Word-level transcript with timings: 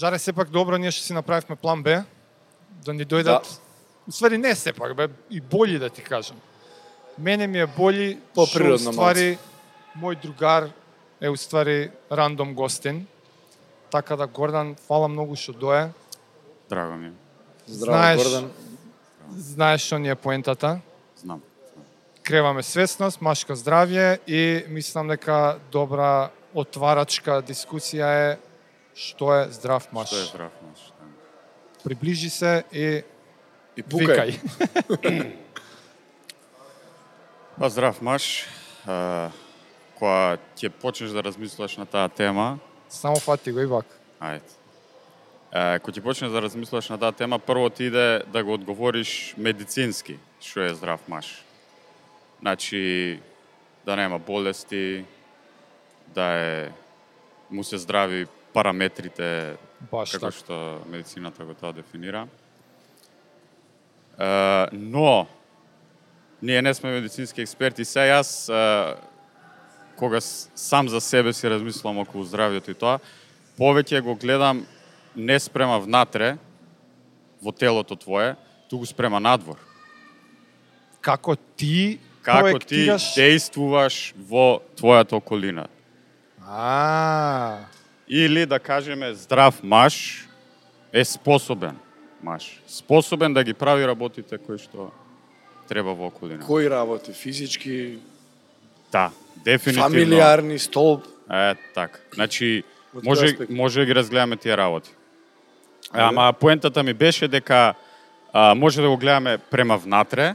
Жаре 0.00 0.18
сепак 0.18 0.48
добро 0.48 0.78
ние 0.80 0.88
што 0.90 1.04
си 1.04 1.12
направивме 1.12 1.56
план 1.60 1.82
Б, 1.84 2.04
да 2.84 2.92
ни 2.96 3.04
дојдат. 3.04 3.44
Да. 3.44 3.58
Уствари 4.08 4.38
не 4.38 4.54
сепак, 4.54 4.94
бе, 4.96 5.08
и 5.30 5.40
боли 5.40 5.78
да 5.78 5.90
ти 5.90 6.02
кажам. 6.02 6.40
Мене 7.18 7.46
ми 7.46 7.60
е 7.60 7.66
боли 7.66 8.16
што 8.16 8.34
Поприродно 8.34 8.90
уствари 8.90 9.36
мој 10.00 10.16
другар 10.22 10.70
е 11.20 11.28
уствари 11.28 11.90
рандом 12.08 12.54
гостин. 12.54 13.06
Така 13.90 14.16
да 14.16 14.26
Гордан, 14.26 14.72
фала 14.88 15.08
многу 15.08 15.36
што 15.36 15.52
дое. 15.52 15.92
Драго 16.70 16.96
ми 16.96 17.06
е. 17.06 17.12
Здраво, 17.68 17.92
Знаеш- 17.92 18.24
Гордан. 18.24 18.50
Знаеш 19.36 19.84
што 19.84 19.98
ни 19.98 20.08
е 20.08 20.14
поентата. 20.14 20.80
Знам. 21.16 21.42
креваме 22.22 22.62
свесност, 22.62 23.20
машко 23.20 23.52
здравје 23.52 24.18
и 24.26 24.64
мислам 24.68 25.08
дека 25.08 25.58
добра 25.72 26.30
отварачка 26.54 27.42
дискусија 27.42 28.06
е 28.32 28.38
што 28.94 29.32
е 29.34 29.48
здрав 29.50 29.88
маш. 29.92 30.08
Што 30.08 30.16
е 30.16 30.24
здрав 30.24 30.52
маж? 30.62 30.80
да. 30.88 31.06
Приближи 31.84 32.30
се 32.30 32.64
и 32.72 33.02
И 33.76 33.82
пукај. 33.82 34.34
Па 37.58 37.68
здрав 37.70 38.02
маж. 38.02 38.46
А, 38.86 39.30
кога 39.98 40.38
ќе 40.56 40.68
почнеш 40.70 41.10
да 41.12 41.22
размислуваш 41.22 41.76
на 41.76 41.86
таа 41.86 42.08
тема, 42.08 42.58
Само 42.88 43.16
фати 43.20 43.52
го 43.52 43.60
и 43.60 43.66
вак. 43.66 43.86
ајде. 44.20 44.50
Е, 45.52 45.78
кога 45.78 45.92
ќе 45.92 46.02
почнеш 46.02 46.30
да 46.32 46.42
размислуваш 46.42 46.88
на 46.88 46.98
таа 46.98 47.12
тема, 47.12 47.38
прво 47.38 47.70
ти 47.70 47.84
иде 47.84 48.22
да 48.26 48.44
го 48.44 48.54
одговориш 48.56 49.34
медицински, 49.36 50.18
што 50.40 50.60
е 50.64 50.74
здрав 50.74 51.00
маж. 51.08 51.44
Значи, 52.40 53.20
да 53.84 53.96
нема 53.96 54.18
болести, 54.18 55.04
да 56.08 56.26
е 56.32 56.72
му 57.50 57.64
се 57.64 57.78
здрави 57.78 58.26
параметрите 58.52 59.56
Баш 59.90 60.12
како 60.12 60.30
така. 60.30 60.36
што 60.36 60.80
медицината 60.90 61.44
го 61.44 61.54
тоа 61.54 61.72
дефинира. 61.72 62.26
Е, 64.18 64.66
но, 64.72 65.26
ние 66.42 66.62
не 66.62 66.74
сме 66.74 66.90
медицински 66.90 67.42
експерти. 67.42 67.84
Се 67.84 68.10
јас, 68.10 68.50
е, 68.50 68.96
кога 69.96 70.20
сам 70.20 70.88
за 70.88 71.00
себе 71.00 71.32
си 71.32 71.50
размислам 71.50 71.98
околу 71.98 72.24
здравјето 72.24 72.70
и 72.70 72.74
тоа, 72.74 72.98
повеќе 73.58 74.00
го 74.00 74.14
гледам 74.14 74.66
не 75.16 75.40
спрема 75.40 75.78
внатре, 75.80 76.36
во 77.42 77.52
телото 77.52 77.96
твое, 77.96 78.36
туку 78.68 78.86
спрема 78.86 79.20
надвор. 79.20 79.56
Како 81.00 81.36
ти 81.56 81.98
Како 82.22 82.46
ти 82.46 82.52
проектираш... 82.52 83.14
действуваш 83.16 84.12
во 84.28 84.60
твојата 84.76 85.16
околина. 85.16 85.66
А, 86.44 87.64
Или 88.10 88.46
да 88.46 88.58
кажеме 88.58 89.14
здрав 89.14 89.62
маж 89.62 90.26
е 90.92 91.04
способен 91.04 91.76
маж. 92.22 92.62
Способен 92.66 93.34
да 93.34 93.44
ги 93.44 93.54
прави 93.54 93.86
работите 93.86 94.38
кои 94.38 94.58
што 94.58 94.90
треба 95.68 95.94
во 95.94 96.06
околина. 96.06 96.44
Кои 96.44 96.70
работи? 96.70 97.12
Физички, 97.12 97.98
Да, 98.92 99.10
дефинитивно. 99.44 99.88
фамилиарни, 99.88 100.58
столб. 100.58 101.06
Е, 101.30 101.54
така. 101.74 101.98
Значи, 102.14 102.64
може, 103.04 103.36
може 103.50 103.80
да 103.80 103.86
ги 103.86 103.94
разгледаме 103.94 104.36
тие 104.36 104.56
работи. 104.56 104.90
Ама 105.92 106.32
поентата 106.32 106.82
ми 106.82 106.94
беше 106.94 107.28
дека 107.28 107.74
а, 108.32 108.54
може 108.54 108.82
да 108.82 108.88
го 108.88 108.96
гледаме 108.96 109.38
према 109.38 109.78
внатре, 109.78 110.34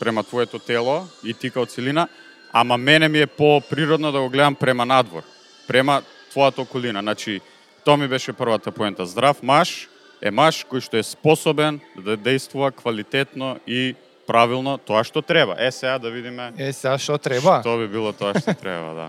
према 0.00 0.24
твоето 0.24 0.58
тело 0.58 1.06
и 1.24 1.34
ти 1.34 1.50
као 1.50 1.66
целина, 1.66 2.08
ама 2.52 2.76
мене 2.76 3.08
ми 3.08 3.20
е 3.20 3.26
по-природно 3.26 4.12
да 4.12 4.20
го 4.20 4.28
гледам 4.28 4.54
према 4.54 4.86
надвор, 4.86 5.22
према 5.68 6.02
твојата 6.32 6.62
околина. 6.62 7.00
Значи, 7.00 7.40
тоа 7.84 7.96
ми 7.96 8.08
беше 8.08 8.32
првата 8.32 8.70
поента. 8.70 9.06
Здрав 9.06 9.42
маж 9.42 9.88
е 10.22 10.30
маж 10.30 10.64
кој 10.68 10.84
што 10.84 11.00
е 11.00 11.02
способен 11.02 11.80
да 11.96 12.16
действува 12.16 12.70
квалитетно 12.72 13.56
и 13.66 13.94
правилно 14.26 14.78
тоа 14.78 15.04
што 15.04 15.22
треба. 15.22 15.56
Е, 15.58 15.72
сега 15.72 15.98
да 15.98 16.10
видиме 16.10 16.52
е, 16.58 16.72
сега 16.72 16.98
што 16.98 17.18
треба? 17.18 17.60
што 17.64 17.78
би 17.80 17.88
било 17.88 18.12
тоа 18.12 18.36
што 18.36 18.54
треба, 18.62 18.94
да. 18.94 19.08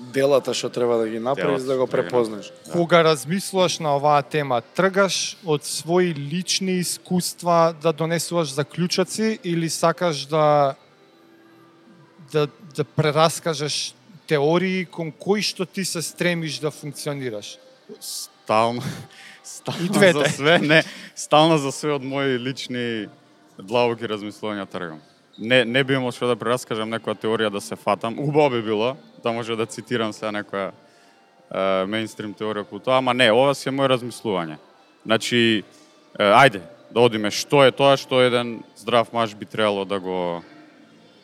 Делата 0.00 0.54
што 0.54 0.70
треба 0.70 0.98
да 0.98 1.08
ги 1.08 1.18
направиш 1.18 1.62
Делата 1.62 1.66
да 1.66 1.76
го 1.78 1.86
да 1.86 1.86
ги 1.86 1.92
препознаш. 1.92 2.52
Кога 2.72 3.04
размислуваш 3.04 3.78
на 3.78 3.96
оваа 3.96 4.22
тема, 4.22 4.62
тргаш 4.74 5.36
од 5.44 5.62
своји 5.62 6.14
лични 6.14 6.80
искуства 6.80 7.74
да 7.82 7.92
донесуваш 7.92 8.54
заклучоци 8.54 9.38
или 9.44 9.70
сакаш 9.70 10.26
да 10.26 10.74
да 12.32 12.48
да 12.74 12.84
прераскажеш 12.84 13.94
теории 14.26 14.84
кон 14.84 15.12
кои 15.12 15.42
што 15.42 15.66
ти 15.66 15.84
се 15.84 16.02
стремиш 16.02 16.58
да 16.58 16.70
функционираш? 16.70 17.58
Стално, 18.00 18.82
стално 19.44 20.12
за 20.12 20.24
све, 20.30 20.58
не, 20.58 20.84
стално 21.16 21.58
за 21.58 21.72
све 21.72 21.92
од 21.92 22.04
мои 22.04 22.38
лични 22.38 23.08
длабоки 23.58 24.08
размислувања 24.08 24.66
тргам. 24.68 25.00
Не, 25.38 25.64
не 25.64 25.84
би 25.84 25.94
имал 25.98 26.12
што 26.14 26.30
да 26.30 26.38
прераскажам 26.38 26.90
некоја 26.90 27.18
теорија 27.18 27.50
да 27.50 27.60
се 27.60 27.76
фатам. 27.76 28.18
Убаво 28.18 28.54
би 28.54 28.62
било, 28.62 28.96
да 29.22 29.32
може 29.32 29.56
да 29.56 29.66
цитирам 29.66 30.12
сега 30.12 30.30
некоја 30.30 30.70
е, 30.70 31.86
мейнстрим 31.90 32.34
теорија 32.34 32.62
околу 32.66 32.80
тоа, 32.80 32.98
ама 32.98 33.14
не, 33.14 33.30
ова 33.32 33.54
си 33.54 33.68
е 33.68 33.74
мој 33.74 33.90
размислување. 33.96 34.58
Значи, 35.04 35.64
е, 36.18 36.22
ајде, 36.22 36.62
да 36.94 37.00
одиме 37.02 37.30
што 37.34 37.64
е 37.66 37.74
тоа 37.74 37.96
што 37.98 38.22
еден 38.22 38.62
здрав 38.78 39.12
маж 39.12 39.34
би 39.34 39.46
требало 39.46 39.84
да 39.84 39.98
го 40.00 40.42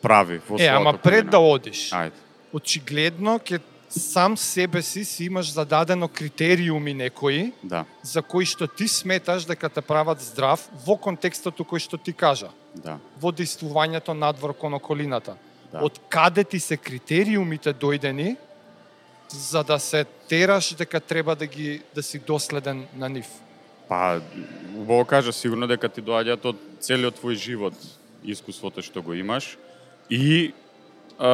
прави 0.01 0.41
во 0.47 0.59
Е, 0.59 0.67
ама 0.67 0.97
пред 0.97 1.29
да 1.31 1.39
одиш, 1.39 1.89
Ајде. 1.95 2.17
Очигледно 2.53 3.39
ќе 3.39 3.61
сам 3.91 4.37
себе 4.37 4.81
си 4.81 5.05
си 5.05 5.25
имаш 5.25 5.51
зададено 5.51 6.07
критериуми 6.07 6.93
некои 6.93 7.51
Да, 7.63 7.85
за 8.03 8.21
кои 8.21 8.45
што 8.45 8.67
ти 8.67 8.87
сметаш 8.87 9.45
дека 9.45 9.69
те 9.69 9.81
прават 9.81 10.21
здрав 10.21 10.63
во 10.85 10.95
контекстот 10.95 11.59
кој 11.59 11.79
што 11.79 11.97
ти 11.97 12.13
кажа. 12.13 12.49
да. 12.75 12.99
во 13.19 13.31
действувањето 13.31 14.13
надвор 14.13 14.53
кон 14.53 14.73
околината. 14.73 15.35
Да. 15.71 15.83
Од 15.83 15.99
каде 16.09 16.43
ти 16.43 16.59
се 16.59 16.77
критериумите 16.77 17.73
дојдени 17.73 18.37
за 19.29 19.63
да 19.63 19.79
се 19.79 20.05
тераш 20.27 20.73
дека 20.75 20.99
треба 20.99 21.35
да 21.35 21.45
ги 21.45 21.81
да 21.95 22.03
си 22.03 22.19
доследен 22.19 22.87
на 22.95 23.09
нив. 23.09 23.27
Па, 23.87 24.21
убаво 24.75 25.05
кажа, 25.05 25.33
сигурно 25.33 25.67
дека 25.67 25.89
ти 25.89 26.01
доаѓаат 26.01 26.45
од 26.47 26.59
целиот 26.79 27.19
твој 27.19 27.35
живот 27.35 27.75
искуството 28.23 28.81
што 28.81 29.01
го 29.01 29.13
имаш 29.13 29.57
и 30.09 30.53
е, 31.19 31.31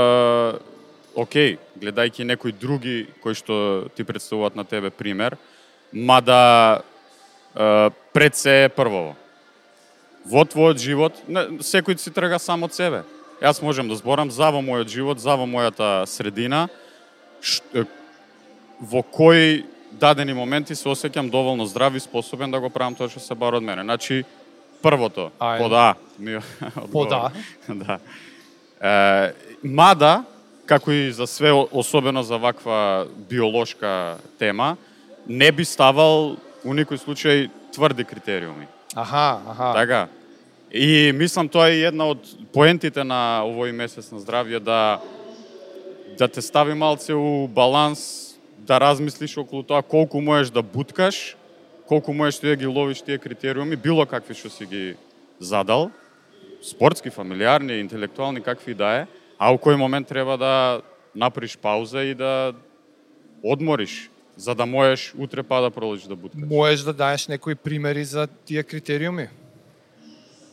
окей, 1.17 1.57
гледајќи 1.81 2.27
некои 2.29 2.53
други 2.53 3.07
кои 3.23 3.33
што 3.35 3.89
ти 3.97 4.05
представуваат 4.05 4.55
на 4.55 4.63
тебе 4.63 4.91
пример, 4.93 5.37
мада 5.91 6.81
е, 7.55 7.89
пред 8.13 8.35
се 8.35 8.65
е 8.65 8.69
првово. 8.69 9.15
Во 10.27 10.43
твојот 10.45 10.77
живот, 10.77 11.17
не, 11.27 11.63
секој 11.63 11.97
си 11.97 12.13
трга 12.13 12.37
сам 12.39 12.67
од 12.67 12.75
себе. 12.77 13.01
Јас 13.41 13.61
можам 13.63 13.89
да 13.89 13.97
зборам 13.97 14.31
за 14.31 14.51
во 14.53 14.61
мојот 14.61 14.91
живот, 14.93 15.21
за 15.23 15.37
во 15.39 15.47
мојата 15.49 16.05
средина, 16.05 16.67
ш, 17.41 17.63
е, 17.73 17.87
во 18.79 19.01
кои 19.01 19.65
дадени 19.97 20.35
моменти 20.37 20.75
се 20.75 20.89
осеќам 20.89 21.31
доволно 21.33 21.65
здрав 21.65 21.95
и 21.95 22.03
способен 22.03 22.51
да 22.51 22.59
го 22.59 22.69
правам 22.69 22.95
тоа 22.95 23.09
што 23.09 23.23
се 23.23 23.35
бара 23.35 23.57
од 23.57 23.65
мене. 23.65 23.81
Значи, 23.81 24.23
првото, 24.83 25.31
Ајде. 25.39 25.57
под 25.63 25.73
А, 25.73 25.95
ми 26.19 26.39
Под 26.93 27.11
А. 27.11 27.31
да. 27.69 27.99
Е, 28.77 29.33
мада, 29.63 30.23
како 30.67 30.91
и 30.91 31.11
за 31.11 31.27
све, 31.27 31.51
особено 31.71 32.23
за 32.23 32.37
ваква 32.37 33.07
биолошка 33.29 34.17
тема, 34.39 34.75
не 35.27 35.51
би 35.51 35.65
ставал 35.65 36.35
у 36.63 36.75
никој 36.75 36.99
случај 36.99 37.49
тврди 37.73 38.03
критериуми. 38.03 38.67
Аха, 38.95 39.39
аха. 39.47 39.73
Така. 39.73 40.07
И 40.71 41.11
мислам 41.15 41.47
тоа 41.49 41.71
е 41.71 41.87
една 41.87 42.11
од 42.11 42.23
поентите 42.53 43.03
на 43.03 43.47
овој 43.47 43.71
месец 43.71 44.11
на 44.11 44.19
здравје 44.19 44.59
да 44.59 44.99
да 46.17 46.27
те 46.27 46.41
стави 46.41 46.73
малце 46.73 47.13
у 47.13 47.47
баланс, 47.47 48.33
да 48.57 48.79
размислиш 48.79 49.37
околу 49.37 49.63
тоа 49.63 49.83
колку 49.83 50.21
можеш 50.21 50.49
да 50.49 50.61
буткаш, 50.61 51.37
колку 51.85 52.13
можеш 52.13 52.39
ти 52.39 52.47
да 52.47 52.55
ги 52.55 52.65
ловиш 52.65 53.01
тие 53.01 53.17
критериуми, 53.17 53.75
било 53.75 54.05
какви 54.05 54.33
што 54.33 54.49
си 54.49 54.65
ги 54.65 54.95
задал, 55.39 55.91
спортски, 56.63 57.09
фамилиарни, 57.09 57.79
интелектуални, 57.79 58.41
какви 58.41 58.73
да 58.73 58.91
е, 58.93 59.07
а 59.39 59.53
у 59.53 59.57
кој 59.57 59.77
момент 59.77 60.07
треба 60.07 60.37
да 60.37 60.81
направиш 61.15 61.57
пауза 61.57 62.03
и 62.03 62.13
да 62.13 62.53
одмориш, 63.43 64.09
за 64.37 64.55
да 64.55 64.65
можеш 64.65 65.13
утре 65.17 65.43
па 65.43 65.61
да 65.61 65.71
продолжиш 65.71 66.07
да 66.07 66.15
буткаш. 66.15 66.41
Можеш 66.49 66.81
да 66.81 66.93
даеш 66.93 67.27
некои 67.27 67.55
примери 67.55 68.05
за 68.05 68.27
тие 68.45 68.63
критериуми? 68.63 69.29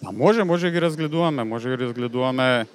Па 0.04 0.12
може, 0.12 0.44
може 0.44 0.70
ги 0.70 0.80
разгледуваме, 0.80 1.44
може 1.44 1.68
ги 1.68 1.84
разгледуваме 1.84 2.66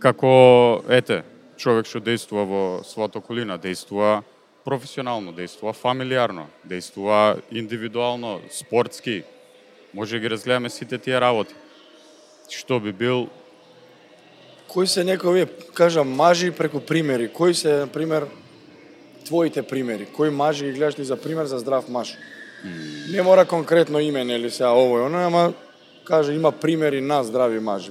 како, 0.00 0.82
ете, 0.88 1.22
човек 1.56 1.86
што 1.86 2.00
действува 2.00 2.44
во 2.44 2.62
својата 2.84 3.22
околина, 3.22 3.56
действува 3.58 4.22
професионално, 4.64 5.32
действува 5.32 5.72
фамилиарно, 5.72 6.46
действува 6.64 7.38
индивидуално, 7.50 8.40
спортски. 8.50 9.22
Може 9.94 10.20
ги 10.20 10.30
разгледаме 10.30 10.70
сите 10.70 10.98
тие 10.98 11.20
работи. 11.20 11.54
Што 12.52 12.80
би 12.80 12.92
бил 12.92 13.28
Кои 14.72 14.86
се 14.86 15.04
некои, 15.04 15.44
кажа, 15.74 16.04
мажи 16.04 16.50
преку 16.50 16.80
примери? 16.80 17.28
Кои 17.28 17.54
се, 17.54 17.72
на 17.72 17.86
пример, 17.86 18.26
твоите 19.24 19.62
примери? 19.62 20.06
Кои 20.06 20.30
мажи 20.30 20.64
ги 20.64 20.72
гледаш 20.72 20.94
ти 20.94 21.04
за 21.04 21.16
пример 21.16 21.44
за 21.44 21.58
здрав 21.58 21.88
маж? 21.88 22.14
Не 23.10 23.22
мора 23.22 23.44
конкретно 23.44 24.00
име, 24.00 24.24
нели 24.24 24.50
сега 24.50 24.70
ово 24.70 24.98
и 24.98 25.02
оно, 25.02 25.18
ама 25.18 25.52
каже 26.04 26.32
има 26.32 26.52
примери 26.52 27.00
на 27.00 27.24
здрави 27.24 27.60
мажи. 27.60 27.90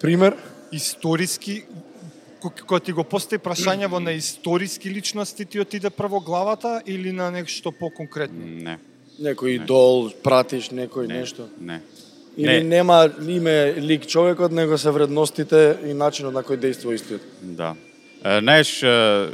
Пример? 0.00 0.36
Историски 0.72 1.64
ко- 2.40 2.52
кога 2.60 2.80
ти 2.80 2.92
го 2.92 3.04
постави 3.04 3.38
прашањево 3.38 3.98
на 3.98 4.12
историски 4.12 4.90
личности 4.90 5.44
ти 5.44 5.60
отиде 5.60 5.90
прво 5.90 6.20
главата 6.20 6.82
или 6.86 7.12
на 7.12 7.30
нешто 7.30 7.72
поконкретно? 7.72 8.46
Не. 8.46 8.78
Некој 9.20 9.62
идол, 9.62 10.10
пратиш 10.22 10.70
некој 10.70 11.06
Не. 11.06 11.14
нешто. 11.14 11.48
Не. 11.60 11.80
Или 12.36 12.52
Не. 12.52 12.60
нема 12.60 13.10
име 13.28 13.74
лик 13.76 14.06
човекот, 14.06 14.52
него 14.52 14.78
се 14.78 14.90
вредностите 14.90 15.76
и 15.84 15.92
начинот 15.94 16.34
на 16.34 16.42
кој 16.42 16.56
действува 16.56 16.94
истиот. 16.94 17.20
Да. 17.42 17.74
Е, 18.24 18.40
знаеш, 18.40 18.82
е, 18.82 19.28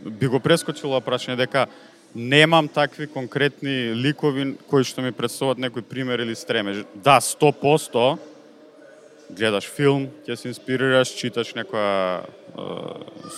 би 0.00 0.26
го 0.26 0.40
прескочило 0.40 1.00
прашање 1.00 1.36
дека 1.36 1.66
немам 2.14 2.68
такви 2.68 3.06
конкретни 3.06 3.92
ликови 3.94 4.54
кои 4.66 4.84
што 4.84 5.02
ми 5.04 5.12
представуваат 5.12 5.60
некој 5.60 5.82
пример 5.82 6.18
или 6.24 6.34
стремеж. 6.34 6.84
Да, 6.94 7.20
100% 7.20 8.16
гледаш 9.30 9.68
филм, 9.68 10.08
ќе 10.24 10.36
се 10.36 10.48
инспирираш, 10.48 11.12
читаш 11.12 11.52
некоја 11.52 12.24
е, 12.24 12.68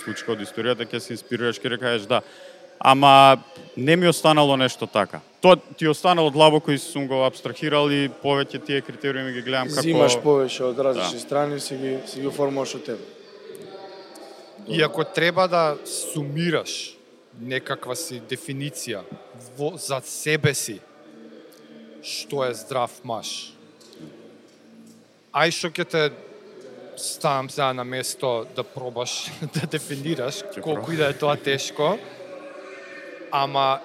случка 0.04 0.32
од 0.32 0.44
историјата, 0.46 0.86
ќе 0.86 1.00
се 1.00 1.18
инспирираш, 1.18 1.58
ќе 1.58 1.78
кажеш 1.78 2.06
да. 2.06 2.22
Ама 2.80 3.38
не 3.76 3.96
ми 3.96 4.08
останало 4.08 4.56
нешто 4.56 4.86
така. 4.86 5.20
Тоа 5.40 5.56
ти 5.76 5.88
останало 5.88 6.30
длабоко 6.30 6.72
и 6.72 6.78
сум 6.78 7.06
го 7.08 7.24
абстрахирал 7.24 7.90
и 7.90 8.08
повеќе 8.08 8.64
тие 8.64 8.80
критериуми 8.80 9.32
ги 9.32 9.42
гледам 9.42 9.68
како 9.68 9.82
Зимаш 9.82 10.16
повеќе 10.20 10.62
од 10.72 10.78
различни 10.78 11.20
Да. 11.20 11.20
страни, 11.20 11.60
си 11.60 11.76
ги, 11.76 11.98
си 12.06 12.20
ги 12.20 12.26
оформуваш 12.26 12.74
од 12.74 12.84
тебе. 12.84 13.04
И 14.68 14.82
ако 14.82 15.04
треба 15.04 15.48
да 15.48 15.76
сумираш 15.84 16.96
некаква 17.40 17.96
си 17.96 18.20
дефиниција 18.20 19.00
во, 19.56 19.76
за 19.76 20.00
себе 20.04 20.54
си, 20.54 20.80
што 22.02 22.44
е 22.44 22.54
здрав 22.54 22.92
маж? 23.04 23.52
Ај 25.32 25.52
што 25.52 25.68
ќе 25.68 25.84
те 25.84 26.12
ставам 26.96 27.50
сега 27.50 27.72
на 27.72 27.84
место 27.84 28.46
да 28.56 28.64
пробаш 28.64 29.30
да 29.54 29.66
дефинираш, 29.66 30.44
колку 30.60 30.92
и 30.92 30.96
да 30.96 31.08
е 31.10 31.16
тоа 31.16 31.36
тешко, 31.36 31.98
ама 33.32 33.80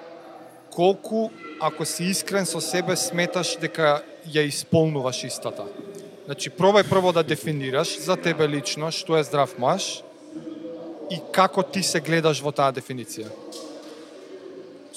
колку, 0.70 1.30
ако 1.60 1.84
си 1.84 2.04
искрен 2.04 2.46
со 2.46 2.60
себе, 2.60 2.96
сметаш 2.96 3.56
дека 3.60 4.02
ја 4.28 4.46
исполнуваш 4.46 5.24
истата. 5.24 5.64
Значи, 6.26 6.50
пробај 6.50 6.88
прво 6.88 7.12
да 7.12 7.22
дефинираш 7.22 7.98
за 8.02 8.16
тебе 8.16 8.48
лично 8.48 8.90
што 8.90 9.16
е 9.16 9.24
здрав 9.24 9.58
маж 9.58 10.02
и 11.10 11.20
како 11.32 11.62
ти 11.62 11.82
се 11.82 12.00
гледаш 12.00 12.42
во 12.42 12.52
таа 12.52 12.72
дефиниција. 12.72 13.30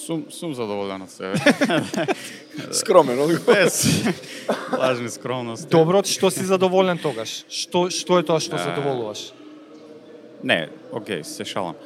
сум 0.10 0.26
сум 0.34 0.54
задоволен 0.58 1.02
од 1.02 1.12
себе. 1.12 1.38
Скромен 2.82 3.20
одговор. 3.20 3.56
Без 3.56 4.04
лажни 4.74 5.10
скромности. 5.10 5.70
Добро, 5.70 6.02
што 6.04 6.32
си 6.34 6.48
задоволен 6.50 6.98
тогаш? 6.98 7.44
Што 7.46 7.90
што 7.94 8.18
е 8.18 8.26
тоа 8.26 8.42
што 8.42 8.58
задоволуваш? 8.58 9.30
Не, 10.42 10.70
окей, 10.92 11.22
се 11.24 11.46
шалам. 11.46 11.78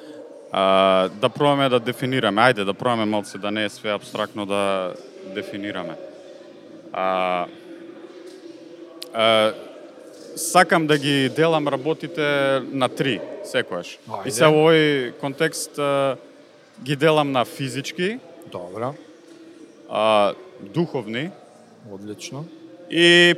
А, 0.55 1.09
да 1.09 1.29
пробаме 1.29 1.69
да 1.69 1.79
дефинираме, 1.79 2.41
ајде 2.41 2.61
да 2.63 2.73
пробаме 2.77 3.05
малце 3.09 3.37
да 3.41 3.51
не 3.51 3.65
е 3.65 3.69
све 3.69 3.89
абстрактно 3.89 4.45
да 4.45 4.93
дефинираме. 5.33 5.95
А, 6.93 7.45
а, 9.13 9.53
сакам 10.35 10.87
да 10.87 10.97
ги 10.97 11.29
делам 11.29 11.67
работите 11.67 12.61
на 12.69 12.89
три, 12.89 13.17
секојаш. 13.49 13.97
Ајде. 14.05 14.27
И 14.27 14.31
се 14.31 14.45
во 14.45 14.53
овој 14.53 15.13
контекст 15.17 15.79
а, 15.81 16.17
ги 16.83 16.95
делам 16.95 17.31
на 17.31 17.45
физички, 17.45 18.19
Добро, 18.51 18.93
а, 19.89 20.33
духовни 20.61 21.31
одлично. 21.89 22.45
и 22.93 23.33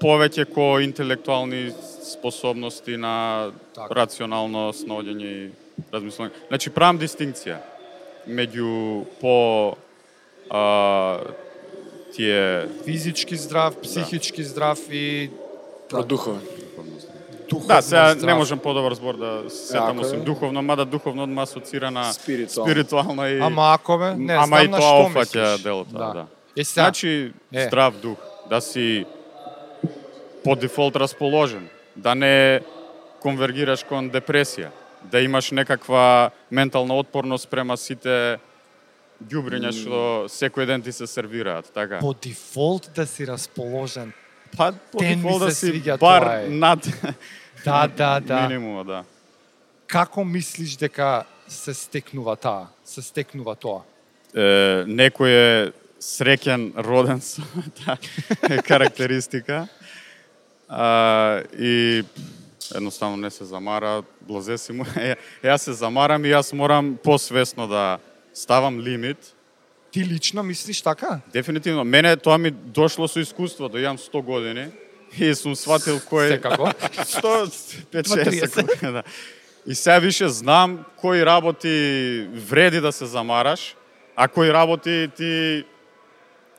повеќе 0.00 0.48
ко 0.48 0.80
интелектуални 0.80 1.72
способности 2.08 2.96
на 2.96 3.52
Така. 3.74 3.94
рационално 3.94 4.72
снаоѓање 4.72 5.28
и 5.28 5.50
размислување. 5.92 6.30
Значи 6.48 6.70
правам 6.70 6.98
дистинкција 6.98 7.58
меѓу 8.28 9.04
по 9.20 9.76
а, 10.50 11.18
тие 12.14 12.68
Физички 12.84 13.36
здрав, 13.36 13.76
психички 13.82 14.42
здрав 14.44 14.78
и 14.90 15.30
Од 15.92 16.08
духовен. 16.08 16.40
духовно 17.50 17.66
Да, 17.68 17.82
сега 17.82 18.14
здрав. 18.14 18.26
не 18.26 18.34
можам 18.34 18.58
подобар 18.58 18.94
збор 18.94 19.16
да 19.16 19.50
се 19.50 19.66
сетам 19.66 19.98
осим 19.98 20.20
е. 20.20 20.24
духовно, 20.24 20.62
мада 20.62 20.84
духовно 20.84 21.22
одма 21.22 21.42
асоцира 21.42 21.90
на 21.90 22.12
Спиритуално. 22.12 22.70
спиритуално 22.70 23.26
и 23.26 23.38
Ама 23.40 23.72
ако 23.74 23.98
бе, 23.98 24.14
не, 24.14 24.32
Ама 24.32 24.46
знам 24.46 24.64
и 24.64 24.68
на 24.68 24.78
тоа 24.78 24.86
што 25.04 25.10
опфаќа 25.10 25.62
делото, 25.62 25.92
да. 25.92 26.26
Е, 26.56 26.64
сега, 26.64 26.84
Значи, 26.84 27.32
Е. 27.52 27.66
здрав 27.66 27.94
дух, 27.96 28.18
да 28.50 28.60
си 28.60 29.04
по 30.44 30.56
дефолт 30.56 30.96
расположен, 30.96 31.68
да 31.96 32.14
не 32.14 32.60
конвергираш 33.20 33.84
кон 33.84 34.10
депресија, 34.10 34.68
да 35.10 35.20
имаш 35.20 35.50
некаква 35.50 36.30
ментална 36.50 36.94
отпорност 36.94 37.48
према 37.48 37.76
сите 37.76 38.38
ѓубриња 39.24 39.72
што 39.72 40.26
секој 40.28 40.66
ден 40.66 40.82
ти 40.82 40.92
се 40.92 41.06
сервираат, 41.06 41.70
така? 41.74 41.98
по 42.00 42.14
дефолт 42.14 42.90
да 42.94 43.06
си 43.06 43.26
расположен. 43.26 44.12
па 44.56 44.72
по 44.92 44.98
Тен 44.98 45.22
дефолт 45.22 45.40
да 45.40 45.54
си 45.54 45.66
свиѓа 45.66 45.98
бар 45.98 46.48
над 46.48 46.86
Да, 47.64 47.86
да, 47.86 48.20
да. 48.20 48.48
минимумот, 48.48 48.86
да. 48.86 49.04
Како 49.86 50.24
мислиш 50.24 50.76
дека 50.76 51.24
се 51.48 51.74
стекнува 51.74 52.36
таа? 52.36 52.66
Се 52.84 53.02
стекнува 53.02 53.54
тоа? 53.56 53.80
е, 54.34 54.84
некој 54.90 55.30
е 55.30 55.72
среќен 56.02 56.72
роден 56.84 57.22
со 57.24 57.44
таа 57.80 57.96
карактеристика 58.68 59.64
а, 60.68 61.42
и 61.58 62.02
едноставно 62.74 63.16
не 63.16 63.30
се 63.30 63.44
замара, 63.44 64.02
блазе 64.20 64.58
си 64.58 64.72
му. 64.72 64.84
Е, 64.96 65.16
јас 65.42 65.66
се 65.68 65.72
замарам 65.72 66.24
и 66.24 66.32
јас 66.32 66.52
морам 66.52 66.96
посвесно 67.02 67.68
да 67.68 67.98
ставам 68.34 68.80
лимит. 68.80 69.34
Ти 69.90 70.04
лично 70.04 70.42
мислиш 70.42 70.82
така? 70.82 71.20
Дефинитивно, 71.32 71.84
мене 71.84 72.16
тоа 72.16 72.38
ми 72.38 72.50
дошло 72.50 73.08
со 73.08 73.20
искуството, 73.20 73.78
имам 73.78 73.98
100 73.98 74.22
години 74.22 74.70
и 75.18 75.34
сум 75.34 75.54
сватил 75.54 76.00
кој... 76.02 76.28
Секако. 76.34 76.70
100-5-60 77.94 78.92
да. 78.92 79.02
И 79.66 79.74
сега 79.74 79.98
више 79.98 80.28
знам 80.28 80.84
кои 80.96 81.26
работи 81.26 82.28
вреди 82.34 82.80
да 82.80 82.92
се 82.92 83.06
замараш, 83.06 83.76
а 84.16 84.28
кои 84.28 84.52
работи 84.52 85.10
ти 85.16 85.64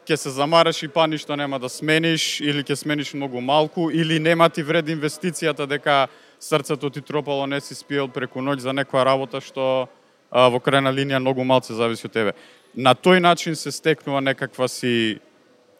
ќе 0.06 0.16
се 0.16 0.30
замараш 0.30 0.83
и 0.83 0.88
па 0.88 1.07
ништо 1.07 1.35
нема 1.35 1.59
да 1.59 1.69
смениш 1.69 2.40
или 2.42 2.64
ќе 2.64 2.76
смениш 2.78 3.14
многу 3.14 3.42
малку 3.42 3.90
или 3.92 4.19
нема 4.19 4.50
ти 4.50 4.64
вред 4.64 4.88
инвестицијата 4.94 5.66
дека 5.68 6.07
срцето 6.40 6.90
ти 6.90 7.02
тропало 7.02 7.47
не 7.47 7.62
си 7.62 7.76
спиел 7.76 8.07
преку 8.07 8.40
ноќ 8.40 8.59
за 8.59 8.74
некоја 8.74 9.06
работа 9.06 9.42
што 9.42 9.88
а, 10.30 10.47
во 10.50 10.62
крајна 10.62 10.94
линија 10.94 11.19
многу 11.19 11.44
малце 11.44 11.74
зависи 11.74 12.06
од 12.06 12.14
тебе. 12.14 12.33
На 12.76 12.94
тој 12.95 13.19
начин 13.19 13.56
се 13.56 13.71
стекнува 13.71 14.21
некаква 14.21 14.68
си 14.69 15.19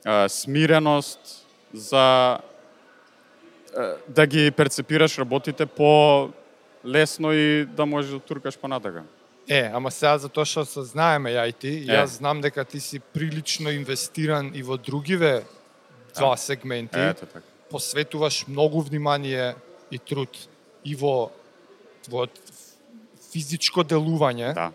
а, 0.06 0.30
смиреност 0.30 1.46
за 1.74 2.40
а, 3.78 3.94
да 4.08 4.26
ги 4.26 4.52
перцепираш 4.52 5.18
работите 5.18 5.66
по 5.66 6.30
лесно 6.86 7.34
и 7.34 7.66
да 7.66 7.86
можеш 7.86 8.12
да 8.12 8.20
туркаш 8.20 8.58
понатака. 8.58 9.04
Е, 9.50 9.70
ама 9.74 9.92
сега 9.92 10.18
за 10.18 10.30
тоа 10.30 10.46
што 10.46 10.66
се 10.66 10.82
знаеме 10.84 11.30
ја 11.38 11.50
и 11.50 11.54
ти, 11.54 11.68
Е. 11.68 11.86
јас 11.86 12.18
знам 12.18 12.42
дека 12.42 12.66
ти 12.66 12.80
си 12.80 13.00
прилично 13.00 13.70
инвестиран 13.70 14.52
и 14.56 14.64
во 14.64 14.78
другиве 14.78 15.46
два 16.16 16.38
сегменти. 16.38 17.00
Ето 17.00 17.26
така. 17.26 17.46
посветуваш 17.70 18.48
многу 18.48 18.82
внимание 18.82 19.56
и 19.92 20.00
труд 20.00 20.30
и 20.86 20.96
во 20.96 21.30
во 22.10 22.28
физичко 23.34 23.84
делување 23.84 24.54
Да. 24.54 24.72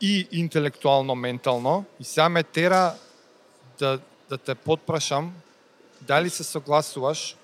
и 0.00 0.28
интелектуално 0.32 1.14
ментално 1.14 1.84
и 2.00 2.04
сега 2.04 2.28
ме 2.28 2.42
тера 2.42 2.94
да 3.78 4.00
да 4.28 4.38
те 4.38 4.54
подпрашам 4.54 5.32
дали 6.00 6.30
се 6.30 6.44
согласуваш 6.44 7.36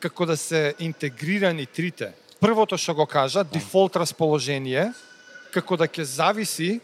како 0.00 0.26
да 0.26 0.36
се 0.36 0.74
интегрирани 0.78 1.66
трите. 1.66 2.12
Првото 2.40 2.76
што 2.78 2.94
го 2.94 3.06
кажа, 3.06 3.44
дефолт 3.44 3.96
расположение, 3.96 4.92
како 5.52 5.76
да 5.76 5.88
ќе 5.88 6.06
зависи 6.06 6.80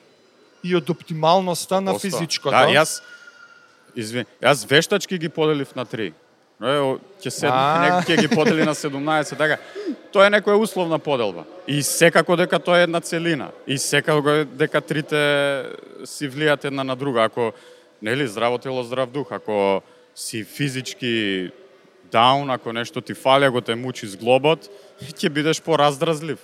и 0.62 0.74
од 0.76 0.90
оптималноста 0.90 1.80
на 1.80 1.98
физичкото. 1.98 2.54
Да, 2.54 2.66
јас 2.70 3.00
извини, 3.94 4.26
јас 4.42 4.66
вештачки 4.68 5.18
ги 5.18 5.28
поделив 5.28 5.74
на 5.76 5.84
три. 5.84 6.12
Ево, 6.60 6.96
ќе 7.20 7.30
се 7.30 7.48
А. 7.52 7.80
не 7.82 7.90
ќе 8.08 8.20
ги 8.20 8.28
подели 8.28 8.64
на 8.64 8.72
17, 8.74 9.36
така. 9.36 9.58
Тоа 10.12 10.26
е 10.26 10.32
некоја 10.32 10.56
условна 10.56 10.98
поделба. 10.98 11.44
И 11.68 11.82
секако 11.82 12.36
дека 12.36 12.58
тоа 12.58 12.80
е 12.80 12.88
една 12.88 13.00
целина. 13.00 13.50
И 13.66 13.78
секако 13.78 14.44
дека 14.56 14.80
трите 14.80 15.20
си 16.04 16.28
влијат 16.28 16.64
една 16.64 16.84
на 16.84 16.96
друга. 16.96 17.28
Ако 17.28 17.52
нели 18.02 18.28
здраво 18.28 18.58
тело, 18.58 18.82
здрав 18.82 19.10
дух, 19.10 19.32
ако 19.32 19.82
си 20.14 20.44
физички 20.44 21.50
даун, 22.12 22.50
ако 22.50 22.72
нешто 22.72 23.00
ти 23.00 23.14
фали, 23.14 23.44
ако 23.44 23.60
те 23.60 23.74
мучи 23.74 24.06
зглобот, 24.06 24.70
ќе 25.12 25.28
бидеш 25.28 25.60
пораздразлив. 25.60 26.40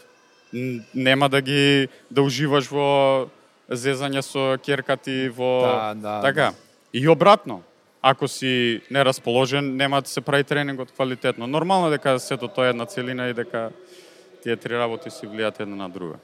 Нема 0.95 1.29
да 1.29 1.41
ги 1.41 1.89
да 2.11 2.23
уживаш 2.23 2.69
во 2.69 3.29
зезање 3.71 4.21
со 4.21 4.59
керкати 4.61 5.29
во 5.29 5.61
Да, 5.63 5.95
да, 5.95 6.21
така. 6.21 6.53
И 6.93 7.09
обратно, 7.09 7.63
ако 8.03 8.29
си 8.29 8.81
нерасположен, 8.91 9.77
нема 9.77 10.03
да 10.03 10.09
се 10.09 10.21
прави 10.21 10.45
тренингот 10.45 10.93
квалитетно. 10.93 11.47
Нормално 11.47 11.91
дека 11.91 12.19
сето 12.19 12.49
тоа 12.49 12.67
е 12.67 12.71
една 12.71 12.87
целина 12.87 13.29
и 13.29 13.35
дека 13.35 13.71
тие 14.43 14.57
три 14.57 14.79
работи 14.79 15.11
си 15.11 15.27
влијаат 15.27 15.61
една 15.61 15.77
на 15.77 15.89
друга. 15.89 16.19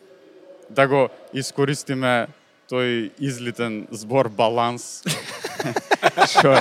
Да 0.71 0.89
го 0.89 1.09
искористиме 1.33 2.29
тој 2.69 3.11
излитен 3.21 3.87
збор 3.91 4.29
баланс, 4.29 5.01
што 6.33 6.61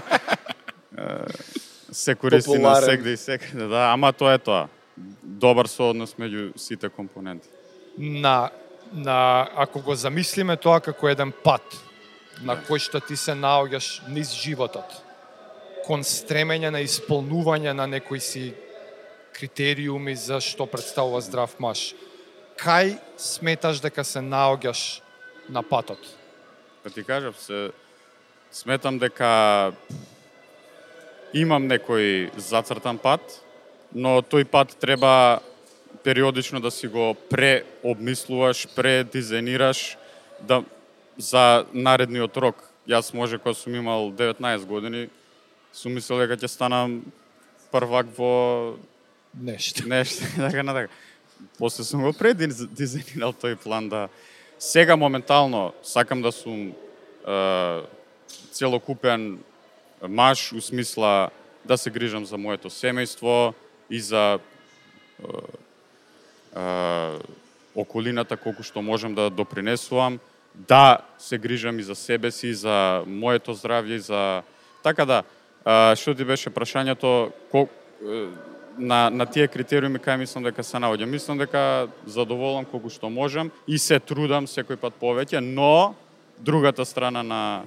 се 1.91 2.15
користи 2.15 2.51
на 2.51 2.55
Популарен. 2.55 2.89
сегде 2.89 3.11
и 3.11 3.17
секаде, 3.17 3.67
да, 3.67 3.91
ама 3.91 4.13
тоа 4.13 4.33
е 4.33 4.39
тоа. 4.39 4.67
Добар 5.21 5.67
сооднос 5.67 6.15
меѓу 6.15 6.57
сите 6.57 6.89
компоненти 6.89 7.49
на, 7.97 8.49
на 8.93 9.49
ако 9.55 9.81
го 9.81 9.95
замислиме 9.95 10.57
тоа 10.57 10.79
како 10.79 11.09
еден 11.09 11.33
пат 11.43 11.63
на 12.41 12.55
кој 12.55 12.79
што 12.79 13.01
ти 13.01 13.17
се 13.17 13.33
наоѓаш 13.33 14.07
низ 14.13 14.33
животот 14.37 15.03
кон 15.87 16.03
стремење 16.03 16.69
на 16.73 16.81
исполнување 16.83 17.71
на 17.73 17.87
некои 17.87 18.19
си 18.19 18.51
критериуми 19.37 20.15
за 20.19 20.41
што 20.43 20.67
представува 20.67 21.21
здрав 21.23 21.53
маж. 21.63 21.93
Кај 22.59 22.97
сметаш 23.21 23.79
дека 23.79 24.03
се 24.03 24.19
наоѓаш 24.19 24.99
на 25.49 25.63
патот? 25.63 26.01
Да 26.83 26.89
ти 26.89 27.03
кажам, 27.07 27.33
се 27.39 27.71
сметам 28.51 28.99
дека 28.99 29.71
имам 31.33 31.69
некој 31.71 32.33
зацртан 32.35 32.99
пат, 32.99 33.21
но 33.93 34.19
тој 34.19 34.43
пат 34.49 34.75
треба 34.81 35.39
периодично 36.07 36.59
да 36.59 36.71
си 36.71 36.87
го 36.87 37.15
преобмислуваш, 37.29 38.67
предизаинираш 38.75 39.97
да 40.41 40.63
за 41.17 41.65
наредниот 41.73 42.37
рок. 42.37 42.55
Јас 42.87 43.11
може 43.11 43.35
кога 43.35 43.51
сум 43.51 43.75
имал 43.75 44.15
19 44.15 44.63
години, 44.63 45.09
сум 45.75 45.99
мислел 45.99 46.23
дека 46.23 46.37
ќе 46.39 46.47
станам 46.47 47.01
првак 47.75 48.07
во 48.15 48.79
Нешто. 49.35 49.83
нешто, 49.91 50.23
така 50.37 50.63
на 50.63 50.73
така. 50.73 50.93
После 51.59 51.83
сум 51.83 52.07
го 52.07 52.15
предизаинирал 52.15 53.35
тој 53.35 53.59
план 53.59 53.91
да 53.91 54.07
сега 54.59 54.95
моментално 54.95 55.75
сакам 55.83 56.23
да 56.23 56.31
сум 56.31 56.71
е, 56.71 57.83
целокупен 58.55 59.43
маж 60.07 60.53
у 60.55 60.61
смисла 60.61 61.29
да 61.67 61.75
се 61.77 61.91
грижам 61.91 62.23
за 62.23 62.39
моето 62.39 62.71
семејство 62.71 63.51
и 63.91 63.99
за 63.99 64.39
е, 64.39 65.66
околината 67.75 68.37
колку 68.37 68.63
што 68.63 68.81
можам 68.81 69.15
да 69.15 69.29
допринесувам, 69.29 70.19
да 70.55 70.97
се 71.17 71.37
грижам 71.37 71.79
и 71.79 71.83
за 71.83 71.95
себе 71.95 72.31
си, 72.31 72.53
за 72.53 73.03
моето 73.07 73.53
здравје 73.53 73.97
и 73.97 73.99
за 73.99 74.41
така 74.83 75.05
да. 75.05 75.23
Што 75.95 76.15
ти 76.15 76.25
беше 76.25 76.49
прашањето 76.49 77.31
кол... 77.51 77.69
на 78.77 79.09
на 79.09 79.25
тие 79.25 79.47
критериуми 79.47 79.99
кај 79.99 80.17
мислам 80.17 80.43
дека 80.43 80.63
се 80.63 80.77
наоѓам. 80.77 81.09
Мислам 81.09 81.37
дека 81.37 81.87
задоволам 82.05 82.65
колку 82.65 82.89
што 82.89 83.09
можам 83.09 83.51
и 83.67 83.77
се 83.77 83.99
трудам 83.99 84.45
секој 84.45 84.77
пат 84.77 84.93
повеќе, 85.01 85.41
но 85.41 85.95
другата 86.37 86.85
страна 86.85 87.23
на 87.23 87.63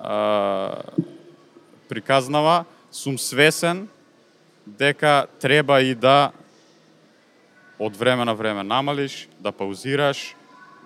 а, 0.00 0.82
приказнава 1.88 2.64
сум 2.90 3.18
свесен 3.18 3.88
дека 4.66 5.26
треба 5.40 5.80
и 5.82 5.94
да 5.94 6.32
од 7.80 7.96
време 7.96 8.24
на 8.24 8.34
време 8.34 8.62
намалиш, 8.64 9.28
да 9.40 9.52
паузираш, 9.52 10.34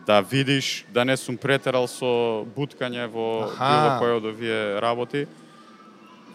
да 0.07 0.21
видиш, 0.21 0.87
да 0.95 1.05
не 1.05 1.17
сум 1.17 1.37
претерал 1.37 1.89
со 1.91 2.45
буткање 2.57 3.09
во 3.11 3.51
Аха. 3.51 3.67
било 3.67 3.91
кој 3.99 4.13
од 4.19 4.25
овие 4.31 4.61
работи 4.81 5.27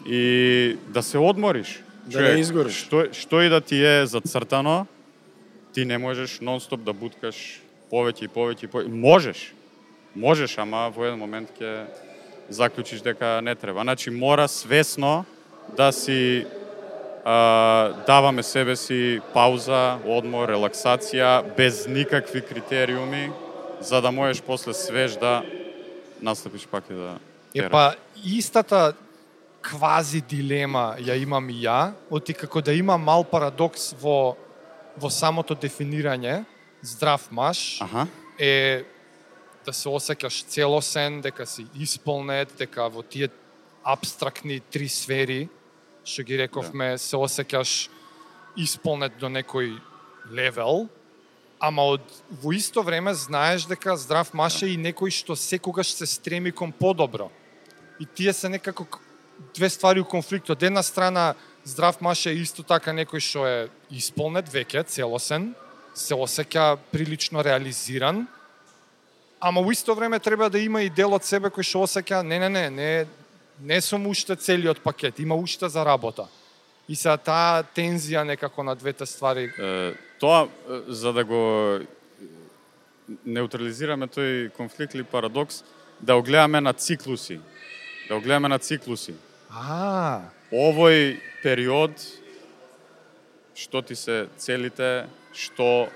и 0.04 0.76
да 0.88 1.02
се 1.02 1.18
одмориш. 1.18 1.80
Да 2.06 2.20
не 2.20 2.40
изгориш. 2.40 2.84
Што, 2.84 3.08
што 3.14 3.40
и 3.40 3.48
да 3.48 3.60
ти 3.60 3.80
е 3.80 4.06
зацртано, 4.06 4.86
ти 5.72 5.84
не 5.84 5.98
можеш 5.98 6.40
нон-стоп 6.44 6.84
да 6.84 6.92
буткаш 6.92 7.60
повеќе 7.92 8.26
и 8.26 8.28
повеќе 8.28 8.64
и 8.64 8.68
повеќе. 8.68 8.92
Можеш, 8.92 9.52
можеш, 10.14 10.58
ама 10.58 10.90
во 10.90 11.06
еден 11.06 11.20
момент 11.20 11.48
ќе 11.56 11.86
заклучиш 12.50 13.00
дека 13.00 13.40
не 13.40 13.54
треба. 13.54 13.80
Значи 13.86 14.10
мора 14.10 14.48
свесно 14.48 15.24
да 15.76 15.92
си 15.92 16.46
а, 17.24 17.92
даваме 18.06 18.42
себе 18.42 18.76
си 18.76 19.20
пауза, 19.34 19.98
одмор, 20.06 20.48
релаксација, 20.48 21.56
без 21.56 21.86
никакви 21.86 22.40
критериуми, 22.40 23.30
за 23.80 24.00
да 24.00 24.12
можеш 24.12 24.42
после 24.42 24.74
свеж 24.74 25.16
да 25.16 25.42
настапиш 26.22 26.66
пак 26.66 26.84
и 26.90 26.94
да 26.94 27.18
Е 27.54 27.68
па 27.68 27.94
истата 28.24 28.94
квази 29.62 30.20
дилема 30.20 30.96
ја 30.98 31.16
имам 31.20 31.50
и 31.50 31.64
ја, 31.64 31.92
оти 32.10 32.34
како 32.34 32.60
да 32.60 32.72
има 32.72 32.96
мал 32.98 33.24
парадокс 33.24 33.92
во 34.00 34.36
во 34.96 35.10
самото 35.10 35.54
дефинирање 35.54 36.44
здрав 36.82 37.28
маж 37.30 37.80
Аха. 37.80 38.06
е 38.38 38.84
да 39.64 39.72
се 39.72 39.88
осеќаш 39.88 40.44
целосен, 40.48 41.20
дека 41.20 41.46
си 41.46 41.66
исполнет, 41.76 42.52
дека 42.58 42.88
во 42.88 43.02
тие 43.02 43.28
абстрактни 43.84 44.60
три 44.60 44.88
сфери, 44.88 45.48
што 46.04 46.24
ги 46.24 46.38
рековме, 46.40 46.96
се 46.98 47.16
осеќаш 47.16 47.88
исполнет 48.56 49.18
до 49.20 49.28
некој 49.28 49.76
левел, 50.30 50.88
ама 51.60 51.84
од 51.96 52.02
во 52.42 52.54
исто 52.56 52.82
време 52.82 53.12
знаеш 53.14 53.66
дека 53.68 53.96
здрав 53.96 54.32
маж 54.34 54.62
е 54.64 54.72
и 54.72 54.80
некој 54.80 55.12
што 55.12 55.36
секогаш 55.36 55.92
се 55.94 56.06
стреми 56.06 56.52
кон 56.52 56.72
подобро. 56.72 57.30
И 58.00 58.06
тие 58.06 58.32
се 58.32 58.48
некако 58.48 58.86
две 59.54 59.68
ствари 59.68 60.00
у 60.00 60.04
конфликт. 60.04 60.50
Од 60.50 60.62
една 60.62 60.82
страна, 60.82 61.34
здрав 61.64 62.00
маж 62.00 62.26
е 62.26 62.34
исто 62.40 62.64
така 62.64 62.92
некој 62.96 63.20
што 63.20 63.44
е 63.46 63.68
исполнет 63.92 64.48
веќе, 64.48 64.86
целосен, 64.88 65.52
се 65.94 66.14
осеќа 66.14 66.78
прилично 66.92 67.44
реализиран, 67.44 68.26
ама 69.40 69.60
во 69.60 69.72
исто 69.72 69.94
време 69.94 70.18
треба 70.18 70.50
да 70.50 70.58
има 70.58 70.82
и 70.82 70.90
дел 70.90 71.12
од 71.14 71.24
себе 71.24 71.52
кој 71.52 71.64
што 71.64 71.84
осеќа, 71.84 72.22
не, 72.24 72.38
не, 72.38 72.48
не, 72.48 72.70
не, 72.70 73.06
не 73.62 73.80
сум 73.80 74.06
уште 74.06 74.36
целиот 74.36 74.80
пакет, 74.80 75.18
има 75.18 75.34
уште 75.34 75.68
за 75.68 75.84
работа. 75.84 76.26
И 76.88 76.96
се 76.96 77.12
таа 77.16 77.62
тензија 77.62 78.24
некако 78.26 78.62
на 78.62 78.74
двете 78.74 79.06
ствари. 79.06 79.52
Е, 79.58 79.94
тоа, 80.18 80.48
за 80.88 81.12
да 81.12 81.24
го 81.24 81.78
неутрализираме 83.26 84.06
тој 84.06 84.50
конфликт 84.56 84.94
или 84.94 85.04
парадокс, 85.04 85.62
да 86.00 86.16
го 86.16 86.22
гледаме 86.22 86.60
на 86.60 86.72
циклуси. 86.72 87.40
Да 88.08 88.14
го 88.14 88.20
гледаме 88.20 88.48
на 88.48 88.58
циклуси. 88.58 89.14
А, 89.50 90.20
Овој 90.50 91.20
период, 91.42 91.94
што 93.54 93.82
ти 93.82 93.94
се 93.94 94.26
целите, 94.36 95.06
што 95.32 95.86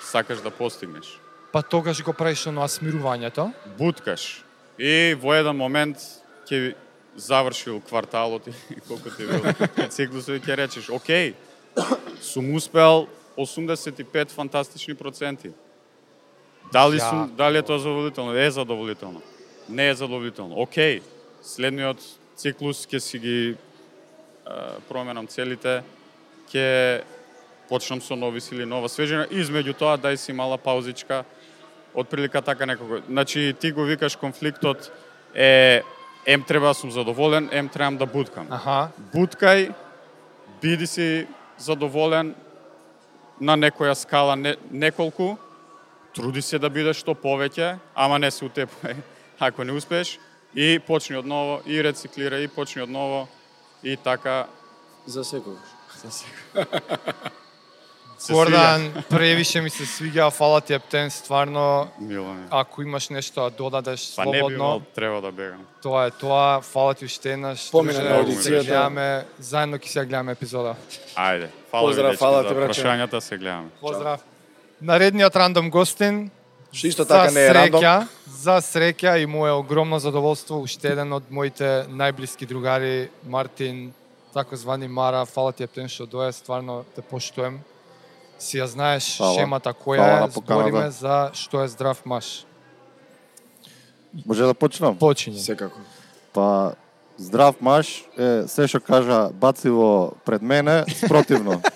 сакаш 0.00 0.40
да 0.40 0.50
постигнеш. 0.50 1.18
па 1.52 1.62
тогаш 1.62 2.02
го 2.04 2.12
правиш 2.12 2.46
оно 2.46 2.68
смирувањето. 2.68 3.52
Буткаш. 3.78 4.44
И 4.78 5.14
во 5.20 5.34
еден 5.34 5.56
момент 5.56 5.96
ќе 6.48 6.74
завршил 7.18 7.80
кварталот 7.80 8.46
и 8.46 8.80
колку 8.88 9.10
ти 9.10 9.26
бил 9.26 9.88
циклусот 9.88 10.38
и 10.38 10.40
ќе 10.40 10.56
речеш, 10.56 10.90
окей, 10.90 11.34
сум 12.22 12.54
успел 12.54 13.08
85 13.36 14.30
фантастични 14.30 14.94
проценти. 14.94 15.50
Дали 16.72 17.00
сум, 17.00 17.32
дали 17.36 17.58
е 17.58 17.62
тоа 17.62 17.78
задоволително? 17.78 18.36
Е 18.36 18.50
задоволително. 18.50 19.22
Не 19.68 19.88
е 19.88 19.94
задоволително. 19.94 20.54
Окей, 20.60 21.02
следниот 21.42 21.98
циклус 22.36 22.86
ќе 22.86 22.98
си 22.98 23.18
ги 23.18 23.56
а, 24.46 24.78
променам 24.88 25.26
целите, 25.26 25.82
ќе 26.52 27.02
почнам 27.68 28.00
со 28.00 28.16
нови 28.16 28.40
сили, 28.40 28.64
нова 28.64 28.88
свежина. 28.88 29.26
Измеѓу 29.26 29.74
тоа 29.74 29.98
дај 29.98 30.16
си 30.16 30.32
мала 30.32 30.58
паузичка, 30.58 31.24
отприлика 31.94 32.42
така 32.42 32.66
некако. 32.66 33.02
Значи 33.08 33.54
ти 33.60 33.72
го 33.72 33.82
викаш 33.82 34.16
конфликтот 34.16 34.92
е 35.34 35.82
ем 36.28 36.42
треба 36.42 36.66
да 36.66 36.74
сум 36.74 36.90
задоволен, 36.90 37.48
ем 37.52 37.68
требам 37.68 37.96
да 37.96 38.06
буткам. 38.06 38.46
Аха. 38.52 38.90
Буткај, 39.14 39.72
биди 40.60 40.86
си 40.86 41.26
задоволен 41.56 42.34
на 43.40 43.56
некоја 43.56 43.94
скала 43.96 44.36
не, 44.36 44.56
неколку, 44.70 45.38
труди 46.12 46.42
се 46.42 46.60
да 46.60 46.68
бидеш 46.68 47.00
што 47.00 47.16
повеќе, 47.16 47.78
ама 47.96 48.18
не 48.20 48.28
се 48.30 48.44
утепај 48.44 49.00
ако 49.40 49.64
не 49.64 49.72
успееш 49.72 50.18
и 50.54 50.76
почни 50.78 51.16
од 51.16 51.24
ново 51.24 51.62
и 51.64 51.80
рециклира 51.82 52.44
и 52.44 52.48
почни 52.48 52.82
од 52.82 52.90
ново 52.92 53.28
и 53.82 53.96
така 53.96 54.46
За 55.06 55.24
секогаш. 55.24 55.68
за 56.02 56.10
секој. 56.12 57.47
Се 58.18 58.32
Гордан, 58.32 58.92
превише 59.10 59.60
ми 59.60 59.70
се 59.70 59.82
свиѓа, 59.82 60.30
фала 60.30 60.60
ти 60.60 60.74
Ептен, 60.74 61.10
стварно. 61.10 61.88
Мило 62.00 62.34
ми. 62.34 62.46
ако 62.50 62.82
имаш 62.82 63.08
нешто 63.08 63.40
да 63.40 63.50
додадеш 63.50 64.12
Па 64.16 64.24
не 64.24 64.30
би 64.32 64.38
слободно, 64.38 64.56
имал, 64.56 64.82
треба 64.94 65.20
да 65.20 65.32
бегам. 65.32 65.66
тоа 65.82 66.06
е 66.06 66.10
тоа, 66.10 66.60
фала 66.60 66.94
ти 66.94 67.04
уште 67.04 67.32
еднаш. 67.32 67.70
Помина 67.70 67.98
на 67.98 68.10
ќе 68.10 68.32
се 68.32 68.50
аудицијата. 68.50 68.64
гледаме, 68.64 69.24
заедно 69.38 69.78
ќе 69.78 69.86
се 69.86 70.00
гледаме 70.00 70.32
епизода. 70.32 70.74
Ајде, 71.16 71.48
фала 71.70 71.86
Поздрав, 71.86 72.04
ви 72.04 72.10
дечки 72.10 72.18
фала 72.18 72.42
ти, 72.42 72.54
прашањата, 72.54 73.18
се 73.18 73.38
гледаме. 73.38 73.68
Поздрав. 73.80 74.20
Наредниот 74.82 75.36
рандом 75.36 75.70
гостин 75.70 76.30
Што 76.72 76.86
исто 76.86 77.04
така 77.04 77.30
не 77.30 77.46
е 77.46 77.54
рандом. 77.54 77.80
среќа, 77.80 78.06
за 78.26 78.56
среќа 78.60 79.22
и 79.22 79.26
му 79.26 79.46
е 79.46 79.52
огромно 79.52 79.98
задоволство 79.98 80.58
уште 80.60 80.88
еден 80.88 81.12
од 81.12 81.22
моите 81.30 81.86
најблиски 81.88 82.46
другари 82.46 83.08
Мартин, 83.26 83.92
таkozvani 84.34 84.88
Мара, 84.88 85.24
фала 85.26 85.52
ти 85.52 85.62
ептен 85.62 85.88
што 85.88 86.06
дое, 86.06 86.32
стварно 86.32 86.84
те 86.94 87.00
поштуем. 87.02 87.60
Си 88.38 88.58
ја 88.58 88.64
знаеш 88.66 89.18
Фала. 89.18 89.34
шемата 89.34 89.72
која 89.74 90.26
е, 90.26 90.30
збориме 90.30 90.90
за 90.90 91.30
што 91.34 91.62
е 91.64 91.68
здрав 91.68 92.02
маш. 92.06 92.44
Може 94.26 94.44
да 94.46 94.54
почнам? 94.54 94.94
Почиње. 94.98 95.38
Секако. 95.38 95.78
Па 96.32 96.72
здрав 97.18 97.58
маш 97.60 98.04
е 98.18 98.46
се 98.48 98.68
што 98.68 98.80
кажа 98.80 99.30
бацило 99.34 100.12
пред 100.24 100.42
мене 100.42 100.84
спротивно. 100.94 101.60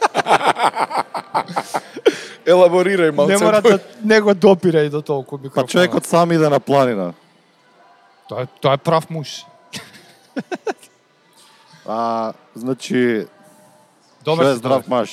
Елаборирај 2.47 3.11
малце. 3.15 3.33
Не 3.33 3.39
мора 3.45 3.61
да 3.63 3.79
не 4.05 4.21
го 4.21 4.35
допира 4.35 4.81
и 4.83 4.91
до 4.91 5.03
толку 5.03 5.39
Па 5.39 5.43
микрофона. 5.45 5.69
човекот 5.69 6.07
сам 6.07 6.33
иде 6.33 6.49
на 6.49 6.61
планина. 6.61 7.15
Тоа 8.29 8.43
е, 8.43 8.47
тоа 8.61 8.75
е 8.75 8.79
прав 8.79 9.11
муж. 9.11 9.45
А, 11.87 12.33
значи, 12.55 13.27
Добар 14.25 14.45
што 14.45 14.51
е 14.51 14.55
здрав 14.55 14.83
добар. 14.87 15.07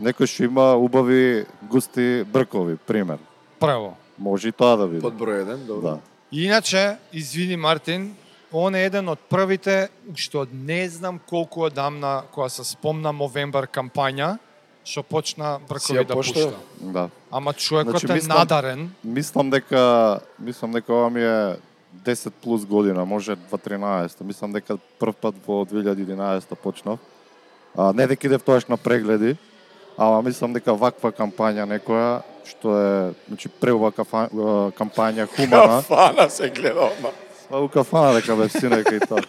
Некој 0.00 0.26
што 0.26 0.44
има 0.44 0.74
убави 0.78 1.46
густи 1.62 2.24
бркови, 2.24 2.76
пример. 2.76 3.18
Право. 3.58 3.96
Може 4.18 4.48
и 4.48 4.52
тоа 4.52 4.76
да 4.76 4.86
биде. 4.86 5.02
Под 5.02 5.14
број 5.14 5.42
1, 5.44 5.66
добро. 5.66 5.82
Да. 5.82 5.98
Иначе, 6.32 6.96
извини 7.12 7.56
Мартин, 7.56 8.14
он 8.52 8.74
е 8.74 8.84
еден 8.84 9.08
од 9.08 9.18
првите, 9.28 9.88
што 10.14 10.46
не 10.52 10.88
знам 10.88 11.18
колку 11.20 11.66
одамна, 11.66 12.22
кога 12.32 12.48
се 12.48 12.64
спомна 12.64 13.12
Мовембар 13.12 13.66
кампања, 13.66 14.38
што 14.84 15.02
почна 15.02 15.58
бркови 15.68 16.04
да 16.04 16.14
пошта? 16.14 16.32
пушта. 16.34 16.56
Да. 16.80 17.08
Ама 17.30 17.52
човекот 17.52 18.00
Значи, 18.00 18.06
е 18.06 18.14
мислам- 18.14 18.38
надарен. 18.38 18.92
Мислам 19.04 19.50
дека 19.50 20.20
мислам 20.38 20.72
дека 20.72 20.92
ова 20.92 21.10
ми 21.10 21.22
е 21.22 21.56
10 22.04 22.30
плюс 22.32 22.64
година, 22.64 23.04
може 23.04 23.36
2-13. 23.36 24.20
Мислам 24.20 24.52
дека 24.52 24.78
прв 24.98 25.12
пат 25.12 25.34
во 25.46 25.64
2011 25.64 26.54
почнав. 26.54 26.98
А, 27.76 27.92
не 27.92 28.06
дека 28.06 28.26
идев 28.26 28.42
тоаш 28.42 28.66
на 28.66 28.76
прегледи, 28.76 29.36
ама 29.98 30.22
мислам 30.22 30.52
дека 30.54 30.72
ваква 30.72 31.10
кампања 31.12 31.66
некоја 31.66 32.22
што 32.48 32.74
е 32.78 32.90
значи 33.28 33.48
преубава 33.48 33.92
кафа, 33.92 34.28
кампања 34.78 35.26
хумана. 35.28 35.82
Кафана 35.88 36.30
се 36.30 36.50
гледа 36.50 36.88
одма. 36.88 37.10
Па 37.48 37.60
у 37.60 37.68
кафана 37.68 38.14
дека 38.14 38.36
бе 38.36 38.48
синека 38.48 38.94
и 38.96 39.00
тоа. 39.00 39.20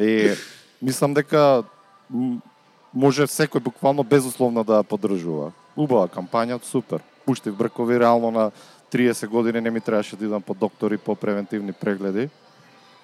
И 0.00 0.34
мислам 0.82 1.14
дека 1.14 1.64
може 2.94 3.28
секој 3.28 3.60
буквално 3.60 4.04
безусловно 4.04 4.64
да 4.64 4.80
ја 4.80 4.88
поддржува. 4.88 5.52
Убава 5.76 6.08
кампања, 6.08 6.62
супер. 6.62 7.02
Пуштив 7.26 7.56
бркови 7.56 7.98
реално 8.00 8.30
на 8.30 8.50
30 8.92 9.28
години 9.28 9.60
не 9.60 9.70
ми 9.70 9.80
требаше 9.80 10.16
да 10.16 10.24
идам 10.24 10.42
по 10.42 10.54
доктори 10.54 10.98
по 10.98 11.14
превентивни 11.14 11.72
прегледи. 11.72 12.28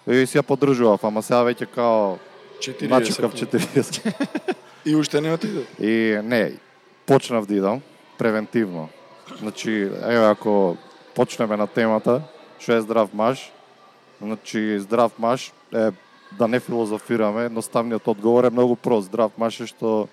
И 0.06 0.26
си 0.26 0.38
ја 0.38 0.42
поддржував, 0.42 1.04
ама 1.04 1.22
сега 1.22 1.44
веќе 1.44 1.66
као 1.66 2.16
40. 2.60 2.88
начекав 2.88 3.34
40. 3.34 4.14
И 4.84 4.96
уште 4.96 5.20
не 5.20 5.32
отиде. 5.32 5.66
И 5.80 6.20
не, 6.22 6.52
почнав 7.06 7.46
да 7.46 7.54
идам 7.54 7.82
превентивно. 8.18 8.88
Значи, 9.38 9.70
еве 10.02 10.26
ако 10.26 10.76
почнеме 11.14 11.56
на 11.56 11.66
темата, 11.66 12.22
што 12.58 12.76
е 12.76 12.80
здрав 12.80 13.14
маж, 13.14 13.52
значи 14.20 14.78
здрав 14.78 15.12
маж 15.18 15.52
е 15.72 15.90
да 16.38 16.48
не 16.48 16.60
филозофираме, 16.60 17.44
едноставниот 17.44 18.08
одговор 18.08 18.44
е 18.44 18.50
многу 18.50 18.76
прост. 18.76 19.06
Здрав 19.06 19.32
маж 19.38 19.60
е 19.60 19.66
што 19.66 20.08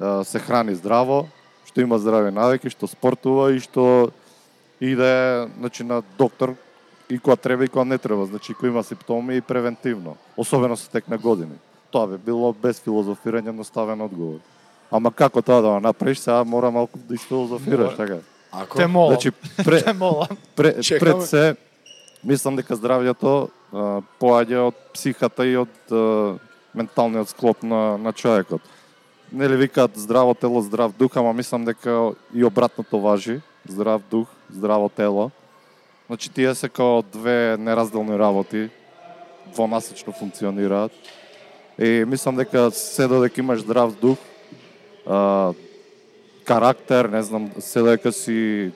е, 0.00 0.24
се 0.24 0.38
храни 0.38 0.74
здраво, 0.74 1.28
што 1.64 1.80
има 1.80 1.98
здрави 1.98 2.30
навики, 2.30 2.70
што 2.70 2.88
спортува 2.88 3.52
и 3.52 3.60
што 3.60 4.12
иде 4.80 5.48
значи, 5.58 5.84
на 5.84 6.02
доктор 6.18 6.54
и 7.08 7.18
кога 7.18 7.36
треба 7.36 7.64
и 7.64 7.68
кога 7.68 7.84
не 7.84 7.98
треба, 7.98 8.26
значи 8.26 8.54
кој 8.54 8.68
има 8.68 8.84
симптоми 8.84 9.36
и 9.36 9.40
превентивно, 9.40 10.16
особено 10.36 10.76
со 10.76 10.90
тек 10.90 11.08
на 11.08 11.18
години. 11.18 11.56
Тоа 11.90 12.06
би 12.06 12.18
било 12.18 12.52
без 12.52 12.80
филозофирање 12.82 13.48
едноставен 13.48 14.00
одговор. 14.00 14.40
Ама 14.90 15.10
како 15.10 15.42
тоа 15.42 15.62
да 15.62 15.68
го 15.68 15.80
направиш, 15.80 16.18
сега 16.18 16.44
мора 16.44 16.70
малку 16.70 16.98
да 16.98 17.14
изфилозофираш, 17.14 17.96
така. 17.96 18.18
Ако 18.52 18.78
Те 18.78 18.86
молам. 18.86 19.12
Значи, 19.12 19.30
пре, 19.64 19.82
Те 19.82 19.92
молам. 19.92 20.28
пре, 20.56 20.74
пред 21.00 21.22
се, 21.22 21.56
мислам 22.24 22.56
дека 22.56 22.76
здравјето 22.76 23.48
а, 23.72 24.00
поаѓа 24.20 24.70
од 24.70 24.78
психата 24.94 25.46
и 25.46 25.56
од 25.56 25.74
а, 25.90 26.38
менталниот 26.74 27.28
склоп 27.28 27.62
на, 27.62 27.98
на 27.98 28.12
човекот. 28.12 28.62
Нели 29.32 29.56
викаат 29.56 29.90
здраво 29.98 30.34
тело, 30.34 30.62
здрав 30.62 30.92
дух, 30.92 31.16
ама 31.16 31.32
мислам 31.32 31.64
дека 31.64 32.12
и 32.34 32.44
обратното 32.44 33.00
важи. 33.00 33.40
Здрав 33.68 34.02
дух, 34.10 34.28
здраво 34.50 34.88
тело. 34.88 35.30
Значи 36.06 36.30
тие 36.30 36.54
се 36.54 36.68
као 36.68 37.02
две 37.02 37.56
неразделни 37.58 38.18
работи, 38.18 38.70
двонасечно 39.46 40.12
функционираат. 40.12 40.92
И 41.78 42.04
мислам 42.08 42.36
дека 42.36 42.70
се 42.70 43.08
додека 43.08 43.40
имаш 43.40 43.60
здрав 43.60 43.94
дух, 44.00 44.18
а, 45.06 45.52
карактер, 46.44 47.04
не 47.04 47.22
знам, 47.22 47.50
се 47.58 47.80
додека 47.80 48.12
си 48.12 48.72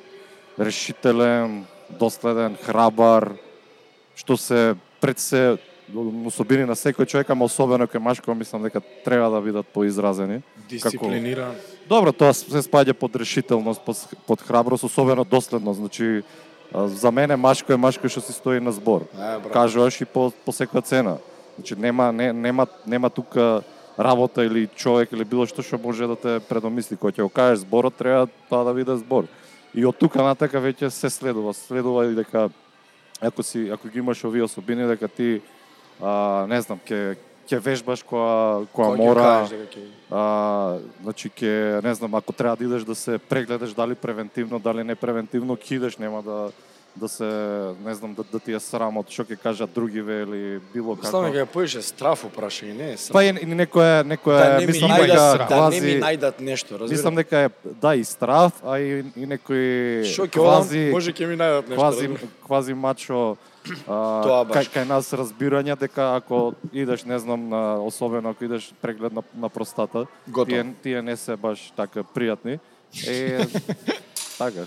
решителен, 0.60 1.64
доследен, 1.90 2.56
храбар, 2.62 3.32
што 4.14 4.36
се 4.36 4.74
пред 5.00 5.18
се 5.18 5.56
особини 6.26 6.64
на 6.68 6.76
секој 6.76 7.08
човек, 7.08 7.30
ама 7.30 7.44
особено 7.48 7.86
кај 7.90 8.02
машко, 8.02 8.34
мислам 8.34 8.62
дека 8.62 8.82
треба 9.04 9.30
да 9.30 9.40
бидат 9.40 9.66
поизразени. 9.66 10.42
дисциплиниран. 10.68 11.54
Добро, 11.88 12.12
тоа 12.12 12.34
се 12.34 12.62
спаѓа 12.62 12.92
под 12.92 13.16
решителност, 13.16 13.80
под, 13.82 13.96
под 14.26 14.42
храброст, 14.42 14.84
особено 14.84 15.24
доследност. 15.24 15.80
Значи, 15.80 16.22
за 16.74 17.10
мене 17.10 17.36
машко 17.36 17.72
е 17.72 17.76
машко 17.76 18.08
што 18.08 18.20
си 18.20 18.32
стои 18.32 18.60
на 18.60 18.72
збор. 18.72 19.08
Е. 19.18 19.40
Кажуваш 19.50 20.00
и 20.00 20.06
по, 20.06 20.30
по 20.44 20.52
секоја 20.52 20.84
цена. 20.84 21.18
Значи, 21.56 21.76
нема, 21.76 22.12
не, 22.12 22.32
нема, 22.32 22.66
нема 22.86 23.10
тука 23.10 23.62
работа 23.98 24.44
или 24.44 24.66
човек 24.66 25.12
или 25.12 25.24
било 25.24 25.46
што 25.46 25.62
што 25.62 25.78
може 25.78 26.06
да 26.06 26.16
те 26.16 26.40
предомисли. 26.40 26.96
Кога 26.96 27.12
ќе 27.12 27.22
го 27.22 27.28
кажеш 27.28 27.64
зборот, 27.66 27.94
треба 27.96 28.28
тоа 28.48 28.64
да 28.64 28.74
биде 28.74 28.96
збор. 28.96 29.26
И 29.74 29.84
од 29.86 29.96
тука 29.98 30.22
натака 30.22 30.58
веќе 30.58 30.88
се 30.88 31.10
следува. 31.10 31.52
Следува 31.54 32.06
и 32.06 32.14
дека 32.14 32.48
ако 33.20 33.42
си 33.42 33.68
ако 33.72 33.88
ги 33.88 33.98
имаш 33.98 34.24
овие 34.24 34.42
особини 34.42 34.86
дека 34.88 35.08
ти 35.08 35.42
а, 36.00 36.46
не 36.48 36.60
знам, 36.60 36.80
ќе 36.86 37.16
ќе 37.50 37.58
вежбаш 37.58 38.02
која 38.06 38.66
која 38.72 38.96
мора 38.96 39.22
кажеш 39.44 39.68
ќе- 39.74 39.88
а, 40.10 40.78
значи 41.02 41.28
ќе 41.28 41.82
не 41.84 41.94
знам 41.94 42.14
ако 42.14 42.32
треба 42.32 42.56
да 42.56 42.64
идеш 42.64 42.84
да 42.84 42.94
се 42.94 43.18
прегледаш 43.18 43.74
дали 43.74 43.94
превентивно 43.94 44.58
дали 44.58 44.84
не 44.84 44.94
превентивно 44.94 45.56
ќе 45.56 45.76
идеш 45.76 45.98
нема 45.98 46.22
да 46.22 46.50
да 46.96 47.09
се 47.09 47.24
не 47.85 47.94
знам 47.94 48.14
да, 48.14 48.22
да 48.33 48.38
ти 48.38 48.53
е 48.53 48.61
срам 48.61 48.96
од 48.98 49.11
што 49.11 49.24
ќе 49.24 49.37
кажат 49.38 49.70
другиве 49.74 50.22
или 50.26 50.40
било 50.74 50.96
како 50.98 51.22
дека 51.26 51.44
ја 51.44 51.46
поише 51.46 51.83
страф 51.83 52.24
упраша 52.26 52.66
и 52.66 52.72
не 52.74 52.92
е 52.92 52.96
срам. 52.96 53.14
па 53.14 53.24
и, 53.24 53.33
некоја 53.33 54.03
некоја 54.03 54.38
да 54.38 54.59
не 54.59 54.66
ми 54.66 54.72
мислам 54.72 54.90
најдат 54.90 55.07
дека 55.07 55.48
да 55.48 55.70
не 55.70 55.81
ми 55.81 55.92
квази 55.92 56.00
најдат 56.03 56.40
нешто, 56.40 56.79
разбираш? 56.79 56.90
мислам 56.90 57.14
дека 57.14 57.37
е 57.37 57.48
да 57.81 57.94
и 57.94 58.05
страф 58.05 58.53
а 58.64 58.79
и, 58.79 59.05
и 59.16 59.26
некој 59.26 60.05
Што 60.11 60.26
ќе 60.26 60.40
одам, 60.40 60.66
квази 60.66 60.85
може 60.90 61.12
ќе 61.12 61.26
ми 61.31 61.37
најдат 61.38 61.68
нешто. 61.68 61.79
квази 61.79 62.09
квази 62.46 62.74
мачо 62.74 63.37
а, 63.87 64.22
Тоа 64.26 64.44
баш. 64.44 64.57
кај, 64.57 64.70
кај 64.74 64.88
нас 64.88 65.12
разбирање 65.12 65.79
дека 65.79 66.16
ако 66.18 66.55
идеш 66.72 67.05
не 67.05 67.18
знам 67.18 67.48
на 67.48 67.79
особено 67.79 68.31
ако 68.35 68.44
идеш 68.44 68.74
преглед 68.83 69.12
на, 69.12 69.22
на 69.35 69.48
простата 69.48 70.07
тие 70.46 70.74
тие 70.83 71.03
не 71.03 71.16
се 71.16 71.37
баш 71.37 71.72
така 71.76 72.03
пријатни 72.03 72.59
е 73.07 73.46
така 74.38 74.66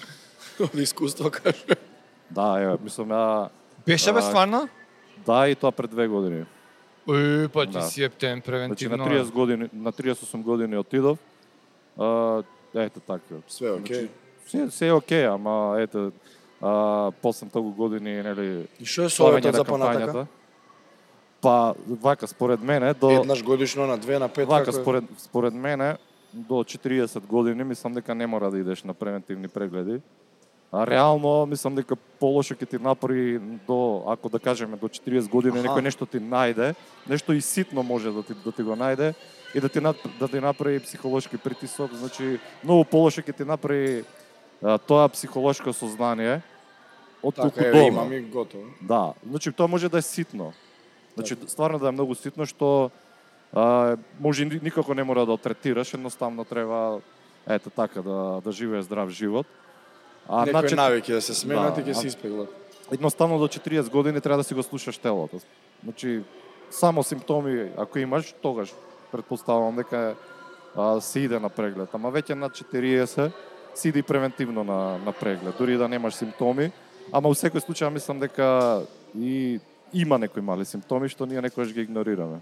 Од 0.59 0.75
искуство 0.77 1.31
кажу. 1.33 1.73
Да 2.33 2.57
еве 2.59 2.77
мислам 2.81 3.09
ја 3.09 3.49
Беше 3.85 4.13
бе 4.13 4.21
стварно? 4.21 4.67
да 5.25 5.47
и 5.47 5.55
тоа 5.55 5.71
пред 5.71 5.91
две 5.91 6.07
години 6.07 6.45
Е, 7.09 7.47
па 7.47 7.65
ти 7.65 7.71
Да. 7.71 7.81
си 7.81 8.03
ептен 8.03 8.29
значи 8.31 8.41
превентивно. 8.43 8.97
на 8.97 9.05
30 9.05 9.31
години 9.31 9.69
на 9.73 9.91
38 9.91 10.41
години 10.41 10.77
отидов 10.77 11.19
а, 11.97 12.43
ете 12.75 12.99
така 12.99 13.35
Све 13.47 13.71
окей. 13.71 13.95
Значи, 13.95 14.09
се, 14.47 14.71
се 14.71 14.87
е 14.87 14.93
окей, 14.93 15.25
ама 15.25 15.75
ете, 15.79 16.09
а, 16.61 17.11
после 17.21 17.49
толку 17.49 17.71
години, 17.71 18.23
нели, 18.23 18.67
И 18.79 18.85
што 18.85 19.03
е 19.03 19.09
советот 19.09 19.55
за 19.55 19.63
понатака? 19.63 20.27
Па, 21.41 21.73
вака, 21.89 22.27
според 22.27 22.61
мене, 22.61 22.93
до, 22.93 23.11
Еднаш 23.11 23.43
годишно 23.43 23.87
на 23.87 23.97
две 23.97 24.19
на 24.19 24.29
пет 24.29 24.47
вака, 24.47 24.65
како 24.65 24.77
е? 24.77 24.81
според, 24.81 25.03
според 25.17 25.53
мене, 25.53 25.97
до 26.33 26.53
40 26.55 27.19
години, 27.19 27.63
мислам 27.63 27.93
дека 27.93 28.15
не 28.15 28.27
мора 28.27 28.51
да 28.51 28.59
идеш 28.59 28.83
на 28.83 28.93
превентивни 28.93 29.47
прегледи. 29.47 30.01
А 30.75 30.87
реално, 30.87 31.45
мислам 31.45 31.75
дека 31.75 31.95
полошо 31.95 32.55
ќе 32.57 32.65
ти 32.65 32.77
направи 32.81 33.37
до, 33.67 34.03
ако 34.09 34.29
да 34.29 34.39
кажеме, 34.39 34.77
до 34.77 34.89
40 34.89 35.29
години, 35.29 35.59
Аха. 35.59 35.67
некој 35.69 35.81
нешто 35.85 36.05
ти 36.05 36.17
најде, 36.17 36.73
нешто 37.05 37.33
и 37.33 37.41
ситно 37.41 37.83
може 37.83 38.09
да 38.11 38.23
ти, 38.23 38.33
да 38.33 38.51
ти 38.51 38.63
го 38.63 38.73
најде, 38.73 39.13
и 39.53 39.61
да 39.61 39.69
ти, 39.69 39.79
да 40.19 40.27
ти 40.27 40.39
направи 40.39 40.79
психолошки 40.79 41.37
притисок, 41.37 41.93
значи, 41.93 42.39
многу 42.63 42.85
полошо 42.85 43.21
ќе 43.21 43.37
ти 43.37 43.45
направи 43.45 44.01
а, 44.63 44.77
тоа 44.77 45.09
психолошко 45.09 45.73
сознание, 45.73 46.41
отколку 47.21 47.53
Така 47.53 47.69
е, 47.69 47.71
дома. 47.71 47.87
имам 47.87 48.13
и 48.13 48.21
готово. 48.21 48.63
Да, 48.81 49.13
значи 49.29 49.51
тоа 49.53 49.67
може 49.67 49.89
да 49.89 49.97
е 49.97 50.01
ситно. 50.01 50.53
Значи 51.13 51.37
стварно 51.47 51.79
да 51.79 51.87
е 51.87 51.91
многу 51.93 52.15
ситно 52.15 52.45
што 52.49 52.89
а, 53.53 53.97
може 54.19 54.45
ни- 54.45 54.59
никако 54.63 54.93
не 54.93 55.03
мора 55.03 55.19
да 55.19 55.25
го 55.25 55.37
третираш, 55.37 55.93
едноставно 55.93 56.45
треба 56.45 56.97
ете 57.45 57.69
така 57.69 58.01
да 58.01 58.41
да 58.41 58.51
живее 58.51 58.81
здрав 58.81 59.09
живот. 59.09 59.45
А 60.29 60.45
Некои 60.45 60.51
значи, 60.51 60.75
навики 60.75 61.11
да 61.11 61.21
се 61.21 61.33
сменат 61.33 61.75
Да, 61.75 61.81
и 61.81 61.83
ќе 61.83 61.93
се 61.93 62.07
испеглат. 62.07 62.49
едноставно 62.91 63.39
до 63.39 63.47
40 63.47 63.89
години 63.89 64.21
треба 64.21 64.37
да 64.37 64.43
си 64.43 64.53
го 64.53 64.63
слушаш 64.63 64.97
телото. 64.97 65.39
Значи, 65.83 66.21
само 66.71 67.03
симптоми, 67.03 67.69
ако 67.77 67.99
имаш, 67.99 68.35
тогаш 68.41 68.73
предпоставувам 69.11 69.75
дека 69.75 70.15
а, 70.75 71.01
се 71.01 71.19
иде 71.19 71.39
на 71.39 71.49
преглед. 71.49 71.89
Ама 71.93 72.11
веќе 72.11 72.33
над 72.33 72.51
40 72.51 73.31
си 73.75 73.89
иди 73.89 74.03
превентивно 74.03 74.63
на, 74.63 74.97
на 74.97 75.11
преглед, 75.11 75.57
дури 75.57 75.77
да 75.77 75.87
немаш 75.87 76.13
симптоми. 76.13 76.71
Ама 77.11 77.29
у 77.29 77.35
секој 77.35 77.59
случај 77.59 77.89
мислам 77.89 78.19
дека 78.19 78.81
и 79.17 79.59
има 79.93 80.17
некои 80.17 80.41
мали 80.41 80.65
симптоми 80.65 81.09
што 81.09 81.25
ние 81.25 81.41
некојаш 81.41 81.73
ги 81.73 81.81
игнорираме. 81.81 82.39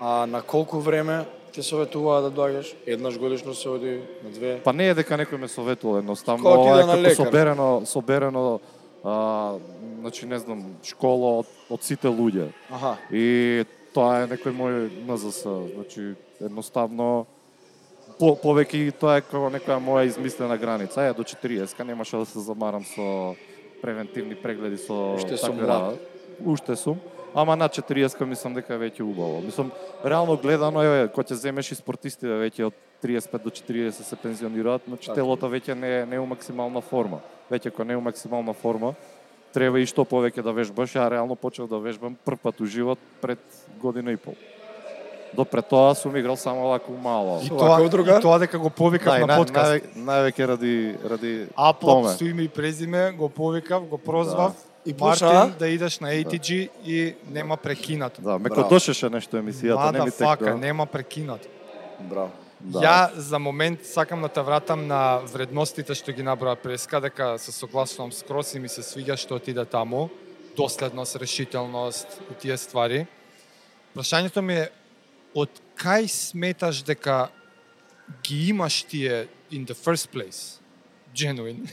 А 0.00 0.26
на 0.26 0.42
колку 0.42 0.78
време 0.80 1.24
те 1.52 1.62
советуваа 1.62 2.22
да 2.22 2.30
доаѓаш? 2.30 2.74
Еднаш 2.86 3.18
годишно 3.18 3.54
се 3.54 3.68
оди, 3.68 4.00
на 4.24 4.30
две? 4.30 4.60
Па 4.64 4.72
не 4.72 4.88
е 4.88 4.94
дека 4.94 5.18
некој 5.18 5.36
ме 5.36 5.48
советува, 5.48 5.98
едноставно 6.00 6.46
ова 6.46 6.78
е 6.78 6.84
како 6.86 7.00
лекар. 7.00 7.16
соберено, 7.16 7.68
соберено 7.84 8.60
а, 9.04 9.58
значи 10.00 10.26
не 10.26 10.38
знам, 10.38 10.64
школа 10.82 11.42
од, 11.42 11.50
од 11.68 11.84
сите 11.84 12.08
луѓе. 12.08 12.48
Аха. 12.70 12.96
И 13.12 13.64
тоа 13.92 14.22
е 14.22 14.30
некој 14.30 14.56
мој 14.56 14.88
НЗС, 15.04 15.44
значи 15.74 16.14
едноставно 16.40 17.26
по, 18.18 18.34
повеќе 18.40 18.92
тоа 18.96 19.18
е 19.20 19.24
како 19.26 19.52
некоја 19.52 19.80
моја 19.82 20.08
измислена 20.08 20.56
граница. 20.56 21.04
Е, 21.08 21.12
до 21.12 21.24
40 21.24 21.84
немаше 21.84 22.16
да 22.16 22.26
се 22.26 22.40
замарам 22.40 22.84
со 22.84 23.36
превентивни 23.82 24.34
прегледи 24.34 24.76
со 24.76 25.16
Уште 25.16 25.36
сум 25.36 25.60
млад. 25.60 26.00
Уште 26.44 26.76
сум. 26.76 27.00
Ама 27.34 27.56
на 27.56 27.68
40 27.68 28.24
мислам 28.24 28.54
дека 28.54 28.74
е 28.74 28.78
веќе 28.78 29.00
убаво. 29.02 29.40
Мислам, 29.40 29.70
реално 30.04 30.36
гледано 30.36 30.82
е, 30.82 31.08
кога 31.08 31.22
ќе 31.24 31.34
земеш 31.34 31.72
и 31.72 31.74
спортистите 31.74 32.26
веќе 32.26 32.64
од 32.64 32.74
35 33.02 33.38
до 33.38 33.50
40 33.50 33.90
се 33.90 34.16
пензионираат, 34.16 34.82
значи 34.88 35.06
Така. 35.06 35.14
телото 35.14 35.46
веќе 35.46 35.74
не 35.74 36.00
е, 36.00 36.06
не 36.06 36.16
е 36.16 36.20
у 36.20 36.26
максимална 36.26 36.80
форма. 36.80 37.20
Веќе 37.50 37.70
кога 37.70 37.84
не 37.84 37.92
е 37.92 37.96
у 37.96 38.00
максимална 38.00 38.52
форма, 38.52 38.94
треба 39.52 39.80
и 39.80 39.86
што 39.86 40.04
повеќе 40.04 40.42
да 40.42 40.52
вежбаш. 40.52 40.90
Ја 40.90 41.10
реално 41.10 41.36
почнав 41.36 41.68
да 41.68 41.78
вежбам 41.78 42.16
прв 42.24 42.38
пат 42.38 42.60
у 42.60 42.66
живот 42.66 42.98
пред 43.20 43.38
година 43.80 44.12
и 44.12 44.16
пол. 44.16 44.34
До 45.34 45.44
пред 45.44 45.68
тоа 45.68 45.94
сум 45.94 46.16
играл 46.16 46.36
само 46.36 46.68
вако 46.68 46.92
мало. 46.92 47.38
И 47.40 47.48
тоа, 47.48 47.88
другар? 47.88 48.18
и 48.18 48.22
тоа 48.22 48.38
дека 48.38 48.58
го 48.58 48.70
повикав 48.70 49.14
Да, 49.14 49.20
и 49.20 49.24
на 49.24 49.36
подкаст. 49.36 49.70
нај- 49.72 49.94
Највеќе 49.96 50.46
ради 50.46 50.96
ради 51.04 51.46
томе. 51.80 52.08
со 52.10 52.24
име 52.24 52.42
и 52.42 52.48
презиме, 52.48 53.12
го 53.12 53.28
повикав, 53.28 53.86
го 53.86 53.98
прозвав. 53.98 54.52
И 54.86 54.94
Мартин 55.00 55.28
почна? 55.28 55.54
да 55.58 55.68
идеш 55.68 56.00
на 56.00 56.08
ATG 56.08 56.68
и 56.84 57.14
нема 57.30 57.56
прекинат. 57.56 58.18
Да, 58.18 58.38
ме 58.38 58.48
кодошеше 58.48 59.10
нешто 59.10 59.36
емисијата, 59.36 59.92
не 59.92 59.98
ми 59.98 59.98
Мада 59.98 60.10
фака, 60.10 60.44
текна. 60.44 60.56
нема 60.56 60.86
прекинат. 60.86 61.48
Браво. 62.00 62.30
Да. 62.60 62.78
Ја 62.78 63.16
за 63.16 63.38
момент 63.38 63.86
сакам 63.86 64.22
да 64.22 64.28
те 64.28 64.40
вратам 64.40 64.86
на 64.86 65.20
вредностите 65.24 65.94
што 65.94 66.12
ги 66.12 66.22
набра 66.22 66.56
преска, 66.56 67.00
дека 67.00 67.38
се 67.38 67.52
согласувам 67.52 68.12
скрос 68.12 68.54
и 68.54 68.60
ми 68.60 68.68
се 68.68 68.80
свиѓа 68.84 69.16
што 69.16 69.36
отиде 69.40 69.64
таму, 69.64 70.10
доследност, 70.56 71.16
решителност 71.16 72.20
и 72.30 72.34
тие 72.34 72.56
ствари. 72.56 73.06
Прашањето 73.96 74.40
ми 74.40 74.54
е 74.64 74.70
од 75.34 75.48
кај 75.76 76.08
сметаш 76.08 76.84
дека 76.84 77.28
ги 78.24 78.48
имаш 78.48 78.82
тие 78.82 79.28
in 79.52 79.64
the 79.64 79.74
first 79.74 80.12
place? 80.12 80.60
Genuine. 81.14 81.68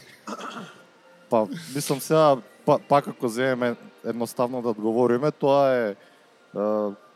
Па, 1.29 1.47
мислам 1.75 1.99
сега, 1.99 2.37
па, 2.67 2.79
пак 2.79 3.07
ако 3.07 3.27
земеме 3.27 3.75
едноставно 4.03 4.61
да 4.61 4.69
одговориме, 4.69 5.31
тоа 5.31 5.71
е, 5.71 5.95
е 6.51 6.65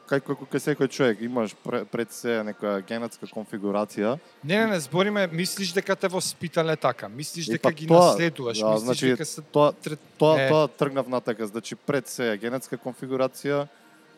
како 0.07 0.35
кај 0.47 0.59
секој 0.59 0.87
човек 0.87 1.21
имаш 1.23 1.55
пре- 1.63 1.83
пред 1.85 2.11
се 2.11 2.39
некоја 2.43 2.79
генетска 2.83 3.27
конфигурација. 3.27 4.15
Не, 4.43 4.57
не, 4.59 4.65
не, 4.67 4.79
збориме, 4.79 5.27
мислиш 5.27 5.71
дека 5.71 5.95
те 5.95 6.07
воспитале 6.07 6.75
така, 6.75 7.09
мислиш 7.09 7.47
дека 7.47 7.67
па 7.67 7.71
ги 7.71 7.87
тоа- 7.87 8.11
наследуваш, 8.11 8.57
да, 8.59 8.69
мислиш 8.69 8.85
значи, 8.85 9.07
дека 9.07 9.25
се 9.25 9.41
Тоа, 9.41 9.71
трет... 9.73 9.99
тоа, 10.17 10.37
Не. 10.37 10.47
тоа 10.49 10.67
тргнав 10.67 11.07
натака, 11.07 11.47
значи 11.47 11.75
пред 11.75 12.07
се 12.07 12.31
е 12.33 12.37
генетска 12.37 12.77
конфигурација 12.77 13.67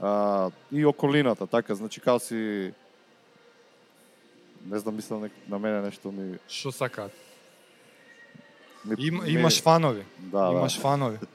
а, 0.02 0.50
и 0.72 0.86
околината, 0.86 1.48
така, 1.48 1.76
значи 1.76 2.02
као 2.02 2.20
си 2.20 2.74
не 4.66 4.80
знам, 4.80 4.96
мислам 4.96 5.30
на 5.50 5.60
мене 5.60 5.82
нешто 5.82 6.12
ми... 6.12 6.38
Што 6.48 6.72
сакаат? 6.72 7.12
Ми 8.86 8.96
Им, 9.00 9.14
ми- 9.16 9.30
имаш 9.30 9.62
фанови. 9.62 10.06
Да, 10.18 10.50
имаш 10.52 10.74
да. 10.76 10.82
фанови. 10.82 11.18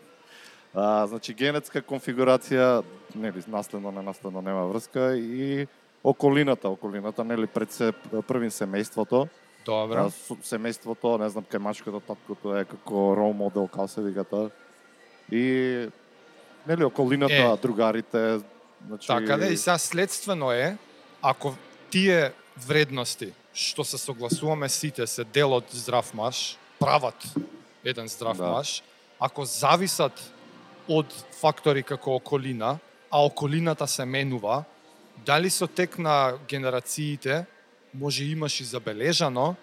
А, 0.75 1.07
значи 1.07 1.35
генетска 1.35 1.83
конфигурација, 1.83 2.85
нели, 3.17 3.43
наследно, 3.49 3.91
не 3.91 4.03
наследно 4.03 4.43
нема 4.43 4.67
врска 4.67 5.17
и 5.17 5.67
околината, 6.05 6.69
околината, 6.69 7.25
нели, 7.25 7.47
пред 7.47 7.73
се 7.73 7.93
првин 8.29 8.51
семејството, 8.51 9.29
Добро. 9.67 9.97
а, 9.99 10.11
семејството, 10.45 11.19
не 11.19 11.29
знам, 11.29 11.45
кај 11.45 11.59
мачкото, 11.59 12.01
таткото 12.01 12.55
е 12.55 12.65
како 12.65 13.17
рол 13.17 13.33
модел, 13.33 13.67
како 13.67 13.89
се 13.89 14.03
вика 14.03 14.25
тоа. 14.25 14.51
И 15.33 15.89
нели 16.67 16.85
околината, 16.85 17.35
Е. 17.35 17.57
другарите, 17.57 18.39
значи 18.87 19.07
Така 19.09 19.37
да, 19.37 19.47
и 19.47 19.57
сега 19.57 19.79
следствено 19.79 20.53
е, 20.53 20.77
ако 21.23 21.55
тие 21.91 22.33
вредности, 22.59 23.33
што 23.55 23.85
се 23.85 23.99
согласуваме 23.99 24.69
сите, 24.69 25.07
се 25.07 25.25
дел 25.25 25.53
од 25.53 25.65
здрав 25.71 26.15
маж, 26.15 26.59
прават 26.81 27.35
еден 27.85 28.09
здрав 28.09 28.37
Да. 28.37 28.47
маж, 28.47 28.83
ако 29.21 29.45
зависат 29.45 30.33
од 30.89 31.07
фактори 31.41 31.83
како 31.83 32.15
околина, 32.15 32.79
а 33.11 33.25
околината 33.25 33.87
се 33.87 34.05
менува, 34.05 34.65
дали 35.27 35.51
со 35.51 35.67
тек 35.67 35.99
на 35.99 36.39
генерациите 36.49 37.45
може 37.95 38.25
имаш 38.25 38.61
и 38.61 38.65
забележано 38.65 39.55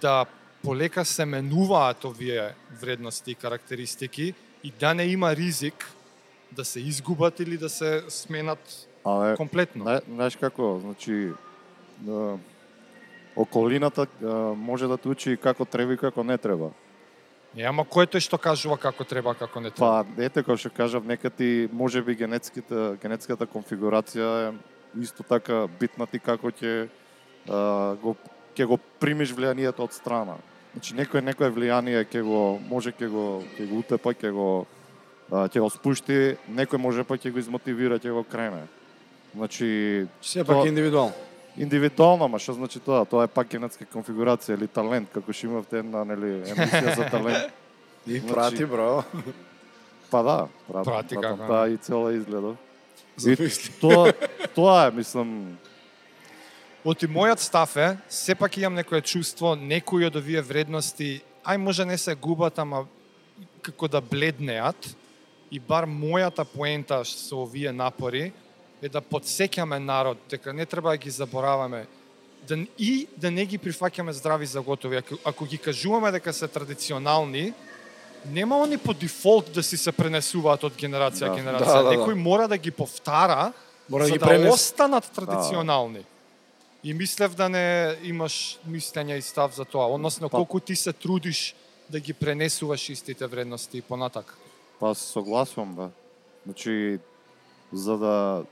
да 0.00 0.26
полека 0.62 1.04
се 1.04 1.24
менуваат 1.24 2.04
овие 2.04 2.54
вредности 2.80 3.30
и 3.30 3.34
карактеристики 3.34 4.34
и 4.64 4.70
да 4.80 4.94
не 4.94 5.04
има 5.04 5.36
ризик 5.36 5.92
да 6.52 6.64
се 6.64 6.80
изгубат 6.80 7.40
или 7.40 7.58
да 7.58 7.68
се 7.68 8.04
сменат 8.08 8.88
комплетно. 9.36 10.00
Знаеш 10.08 10.36
како, 10.36 10.80
значи, 10.82 11.32
да, 11.98 12.38
околината 13.36 14.06
може 14.56 14.88
да 14.88 14.96
те 14.96 15.08
учи 15.08 15.36
како 15.36 15.64
треба 15.64 15.94
и 15.94 15.96
како 15.96 16.24
не 16.24 16.38
треба. 16.38 16.70
Е, 17.56 17.64
ама 17.66 17.82
кој 17.82 18.06
е 18.06 18.10
тој 18.14 18.22
што 18.22 18.38
кажува 18.38 18.76
како 18.78 19.04
треба, 19.04 19.34
како 19.34 19.60
не 19.60 19.70
треба? 19.70 20.04
Па, 20.06 20.22
ете, 20.22 20.42
како 20.42 20.56
што 20.56 20.70
кажав, 20.70 21.02
нека 21.04 21.30
ти, 21.30 21.68
може 21.72 22.02
би 22.02 22.14
генетската, 22.14 22.94
генетската 23.02 23.46
конфигурација 23.46 24.28
е 24.50 24.52
исто 25.02 25.22
така 25.22 25.66
битна 25.80 26.06
ти 26.06 26.18
како 26.18 26.50
ќе 26.50 26.88
го 28.02 28.14
ќе 28.54 28.66
го 28.66 28.78
примиш 29.00 29.34
влијанието 29.34 29.82
од 29.82 29.92
страна. 29.94 30.36
Значи 30.74 30.94
некој 30.94 31.22
некое 31.26 31.50
влијание 31.50 32.04
ќе 32.06 32.22
го 32.22 32.60
може 32.70 32.92
ќе 32.92 33.08
го 33.10 33.42
ќе 33.58 33.66
го 33.70 33.78
утепа, 33.82 34.14
ќе 34.14 34.30
го 34.30 34.66
ќе 35.30 35.60
го 35.60 35.70
спушти, 35.70 36.36
некој 36.50 36.78
може 36.78 37.04
па 37.04 37.18
ќе 37.18 37.32
го 37.32 37.38
измотивира, 37.38 37.98
ќе 37.98 38.12
го 38.14 38.22
крене. 38.22 38.66
Значи 39.34 40.06
Сепак 40.22 40.56
Тоа- 40.56 40.68
индивидуално. 40.68 41.14
Индивидуално, 41.60 42.28
ма 42.28 42.40
што 42.40 42.56
значи 42.56 42.80
тоа? 42.80 43.04
Тоа 43.04 43.28
е 43.28 43.30
пак 43.30 43.52
генетска 43.52 43.84
конфигурација 43.84 44.56
или 44.56 44.68
талент, 44.68 45.10
како 45.12 45.32
што 45.32 45.50
имавте 45.50 45.82
една 45.84 46.04
нели 46.08 46.40
емисија 46.48 46.96
за 46.96 47.08
талент. 47.12 47.52
И 48.06 48.18
Значи- 48.18 48.32
прати, 48.32 48.64
бро. 48.64 49.04
Па 50.10 50.22
да, 50.22 50.36
прат, 50.66 50.84
Прати 50.84 51.14
пратам 51.14 51.38
како, 51.38 51.52
таа 51.52 51.68
и 51.68 51.76
цела 51.76 52.14
изгледа. 52.16 52.56
И 53.20 53.36
тоа, 53.80 54.12
тоа 54.56 54.86
е, 54.88 54.94
мислам, 54.96 55.58
Оти 56.80 57.04
мојот 57.04 57.42
став 57.44 57.76
е, 57.76 57.98
сепак 58.08 58.56
имам 58.56 58.74
некое 58.80 59.02
чувство, 59.04 59.52
некои 59.52 60.06
од 60.08 60.14
овие 60.16 60.40
вредности, 60.40 61.20
ај 61.44 61.60
може 61.60 61.84
не 61.84 61.98
се 62.00 62.14
губат, 62.16 62.56
ама 62.56 62.86
како 63.60 63.84
да 63.84 64.00
бледнеат, 64.00 64.96
и 65.52 65.60
бар 65.60 65.84
мојата 65.84 66.40
поента 66.48 67.02
со 67.04 67.42
овие 67.44 67.72
напори 67.72 68.30
е 68.82 68.88
да 68.88 69.00
подсеќаме 69.00 69.78
народ 69.78 70.18
дека 70.28 70.52
не 70.52 70.66
треба 70.66 70.90
да 70.90 70.96
ги 70.96 71.10
забораваме 71.10 71.86
да, 72.42 72.56
и 72.78 73.06
да 73.16 73.30
не 73.30 73.46
ги 73.46 73.58
прифаќаме 73.58 74.10
здрави 74.10 74.46
за 74.46 74.60
готови. 74.60 74.96
Ако, 74.96 75.14
ако 75.24 75.44
ги 75.44 75.58
кажуваме 75.58 76.10
дека 76.10 76.32
се 76.32 76.48
традиционални, 76.48 77.52
нема 78.26 78.56
они 78.58 78.78
по 78.78 78.94
дефолт 78.94 79.52
да 79.52 79.62
си 79.62 79.76
се 79.76 79.92
пренесуваат 79.92 80.64
од 80.64 80.72
генерација 80.74 81.18
Да. 81.20 81.28
да. 81.28 81.36
генерација. 81.36 81.66
Да, 81.66 81.82
да, 81.82 81.82
да. 81.84 81.90
Некој 81.92 82.14
мора 82.14 82.48
да 82.48 82.56
ги 82.56 82.70
повтара 82.70 83.52
Мора 83.88 84.02
да 84.02 84.06
за 84.06 84.12
ги 84.12 84.18
да 84.18 84.26
пренес. 84.26 84.54
останат 84.54 85.10
традиционални. 85.10 86.04
И 86.84 86.94
мислев 86.94 87.34
да 87.34 87.48
не 87.48 87.66
имаш 88.02 88.58
мислење 88.64 89.12
и 89.12 89.22
став 89.22 89.52
за 89.52 89.64
тоа, 89.64 89.86
односно 89.86 90.28
Па- 90.28 90.36
колку 90.36 90.60
ти 90.60 90.76
се 90.76 90.92
трудиш 90.92 91.54
да 91.90 92.00
ги 92.00 92.12
пренесуваш 92.12 92.88
истите 92.88 93.26
вредности 93.26 93.78
и 93.78 93.82
понатак. 93.82 94.36
па 94.80 94.94
се 94.94 95.04
согласувам, 95.04 95.74
да. 95.74 95.90
Значи, 96.46 96.98
за 97.72 97.98
да 97.98 98.44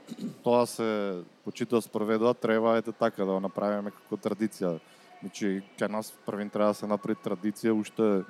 тоа 0.43 0.65
се 0.65 1.21
почитува 1.45 1.81
спроведува, 1.81 2.33
треба 2.33 2.77
ете 2.77 2.91
така 2.91 3.25
да 3.25 3.33
го 3.33 3.39
направиме 3.39 3.91
како 3.91 4.17
традиција. 4.17 4.79
Значи, 5.19 5.61
кај 5.79 5.89
нас 5.91 6.13
првин 6.25 6.49
треба 6.49 6.71
да 6.71 6.79
се 6.79 6.87
направи 6.87 7.19
традиција 7.19 7.75
уште 7.75 8.23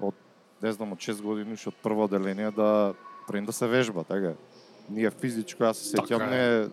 од 0.00 0.14
не 0.62 0.72
знам, 0.72 0.92
од 0.92 0.98
6 0.98 1.22
години, 1.22 1.54
уште 1.54 1.70
од 1.70 1.78
прво 1.82 2.04
оделение 2.04 2.50
да 2.50 2.94
првин 3.28 3.46
да 3.46 3.52
се 3.52 3.66
вежба, 3.66 4.04
така. 4.04 4.34
Ние 4.90 5.10
физичко, 5.10 5.62
јас 5.62 5.78
се 5.78 5.96
Така 5.96 6.18
сеќам, 6.18 6.26
е. 6.26 6.30
не 6.30 6.70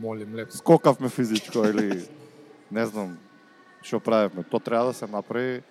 Молим 0.00 0.34
лепо. 0.34 0.52
скокавме 0.52 1.08
физичко 1.08 1.64
или 1.64 2.04
не 2.70 2.86
знам 2.86 3.18
што 3.84 4.00
правевме. 4.00 4.44
Тоа 4.44 4.60
треба 4.60 4.84
да 4.84 4.92
се 4.92 5.06
направи 5.06 5.62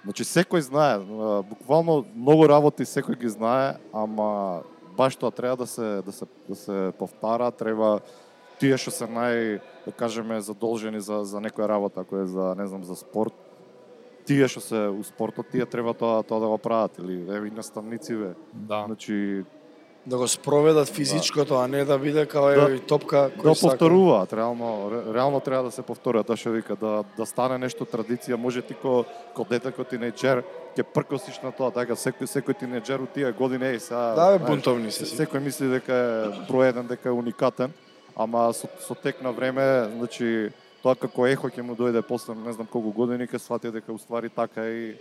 Значи 0.00 0.24
секој 0.24 0.64
знае, 0.64 0.96
буквално 1.44 2.06
многу 2.16 2.46
работи 2.48 2.88
секој 2.88 3.18
ги 3.20 3.28
знае, 3.28 3.76
ама 3.92 4.62
баш 4.96 5.16
тоа 5.16 5.30
треба 5.30 5.56
да 5.56 5.66
се 5.66 6.02
да 6.02 6.12
се 6.12 6.26
да 6.48 6.56
се 6.56 6.92
повтара, 6.98 7.50
треба 7.50 8.00
тие 8.60 8.76
што 8.76 8.92
се 8.92 9.08
нај 9.08 9.60
да 9.86 9.92
кажеме 9.92 10.40
задолжени 10.40 11.00
за 11.00 11.24
за 11.24 11.40
некоја 11.40 11.68
работа, 11.68 12.00
ако 12.00 12.22
е 12.22 12.26
за 12.26 12.54
не 12.58 12.66
знам 12.66 12.84
за 12.84 12.96
спорт, 12.96 13.34
тие 14.26 14.48
што 14.48 14.60
се 14.60 14.88
у 14.88 15.02
спортот, 15.04 15.50
тие 15.50 15.66
треба 15.66 15.94
тоа 15.94 16.22
тоа 16.22 16.40
да 16.40 16.48
го 16.48 16.58
прават 16.58 16.98
или 16.98 17.24
еве 17.24 17.48
и 17.48 17.50
наставнициве. 17.50 18.34
Да. 18.52 18.84
Значи 18.86 19.44
Да 20.06 20.16
го 20.16 20.28
спроведат 20.28 20.88
физичкото, 20.88 21.54
а 21.54 21.68
не 21.68 21.84
да 21.84 21.98
биде 21.98 22.26
као 22.26 22.46
Да. 22.46 22.74
е 22.74 22.78
топка 22.78 23.16
да 23.28 23.42
кој 23.42 23.54
сака. 23.54 23.68
повторуваат, 23.68 24.32
реално 24.32 24.64
ре- 24.90 25.14
реално 25.14 25.40
треба 25.40 25.62
да 25.62 25.70
се 25.70 25.82
повторат, 25.82 26.26
тоа 26.26 26.36
што 26.36 26.50
вика 26.50 26.72
да 26.74 27.04
да 27.16 27.26
стане 27.26 27.58
нешто 27.58 27.84
традиција, 27.84 28.34
може 28.34 28.62
ти 28.62 28.74
ко 28.74 29.04
ко 29.34 29.44
дете 29.44 29.70
ко 29.70 29.84
тинеџер 29.84 30.42
ќе 30.74 30.82
пркосиш 30.84 31.42
на 31.42 31.52
тоа, 31.52 31.70
така 31.70 31.92
секој 31.92 32.24
секој 32.26 32.56
тинеџер 32.56 32.98
у 32.98 33.06
тие 33.06 33.32
години 33.32 33.64
еј 33.66 33.78
сега 33.78 34.14
Да, 34.14 34.38
бе, 34.38 34.44
бунтовни 34.46 34.90
се 34.90 35.04
си. 35.04 35.16
Секој 35.16 35.38
мисли 35.38 35.68
дека 35.68 35.92
е 35.92 36.08
број 36.48 36.68
еден, 36.70 36.86
дека 36.86 37.08
е 37.08 37.12
уникатен, 37.12 37.70
ама 38.16 38.52
со, 38.52 38.68
со 38.80 38.94
тек 38.94 39.20
на 39.20 39.32
време, 39.32 39.62
значи 39.92 40.48
тоа 40.82 40.96
како 40.96 41.26
ехо 41.26 41.46
ќе 41.46 41.60
му 41.60 41.74
дојде 41.74 42.00
после 42.02 42.34
не 42.34 42.52
знам 42.52 42.66
колку 42.66 42.90
години 42.90 43.26
ќе 43.26 43.38
свати 43.38 43.70
дека 43.70 43.92
уствари 43.92 44.30
така 44.30 44.64
и 44.64 44.96